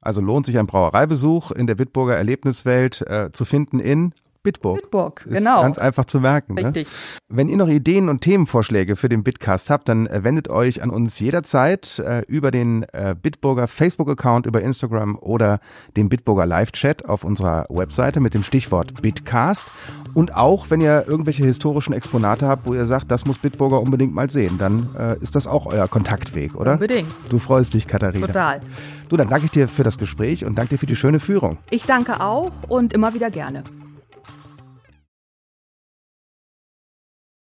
Also 0.00 0.20
lohnt 0.20 0.46
sich 0.46 0.58
ein 0.58 0.66
Brauereibesuch 0.66 1.50
in 1.50 1.66
der 1.66 1.74
Bitburger 1.74 2.16
Erlebniswelt 2.16 3.02
äh, 3.02 3.30
zu 3.32 3.44
finden 3.44 3.80
in 3.80 4.14
Bitburg. 4.42 4.80
Bitburg, 4.80 5.26
genau. 5.28 5.60
Ganz 5.60 5.76
einfach 5.76 6.06
zu 6.06 6.18
merken. 6.18 6.54
Ne? 6.54 6.64
Richtig. 6.64 6.86
Ne? 6.86 6.92
Wenn 7.28 7.48
ihr 7.50 7.58
noch 7.58 7.68
Ideen 7.68 8.08
und 8.08 8.22
Themenvorschläge 8.22 8.96
für 8.96 9.10
den 9.10 9.22
Bitcast 9.22 9.68
habt, 9.68 9.88
dann 9.90 10.06
äh, 10.06 10.24
wendet 10.24 10.48
euch 10.48 10.82
an 10.82 10.88
uns 10.88 11.20
jederzeit 11.20 11.98
äh, 11.98 12.22
über 12.26 12.50
den 12.50 12.84
äh, 12.94 13.14
Bitburger 13.20 13.68
Facebook-Account, 13.68 14.46
über 14.46 14.62
Instagram 14.62 15.18
oder 15.18 15.60
den 15.96 16.08
Bitburger 16.08 16.46
Live-Chat 16.46 17.04
auf 17.04 17.22
unserer 17.22 17.66
Webseite 17.68 18.20
mit 18.20 18.32
dem 18.32 18.42
Stichwort 18.42 19.02
Bitcast. 19.02 19.66
Und 20.14 20.34
auch, 20.34 20.70
wenn 20.70 20.80
ihr 20.80 21.04
irgendwelche 21.06 21.44
historischen 21.44 21.92
Exponate 21.92 22.46
habt, 22.46 22.66
wo 22.66 22.74
ihr 22.74 22.86
sagt, 22.86 23.10
das 23.10 23.26
muss 23.26 23.38
Bitburger 23.38 23.80
unbedingt 23.80 24.14
mal 24.14 24.30
sehen, 24.30 24.58
dann 24.58 24.88
äh, 24.98 25.18
ist 25.20 25.36
das 25.36 25.46
auch 25.46 25.66
euer 25.66 25.88
Kontaktweg, 25.88 26.54
oder? 26.54 26.74
Unbedingt. 26.74 27.08
Du 27.28 27.38
freust 27.38 27.74
dich, 27.74 27.86
Katharina. 27.86 28.26
Total. 28.26 28.60
Du, 29.08 29.16
dann 29.16 29.28
danke 29.28 29.46
ich 29.46 29.50
dir 29.50 29.68
für 29.68 29.82
das 29.82 29.98
Gespräch 29.98 30.44
und 30.44 30.56
danke 30.56 30.70
dir 30.70 30.78
für 30.78 30.86
die 30.86 30.96
schöne 30.96 31.18
Führung. 31.18 31.58
Ich 31.70 31.84
danke 31.84 32.20
auch 32.20 32.52
und 32.68 32.92
immer 32.92 33.14
wieder 33.14 33.30
gerne. 33.30 33.64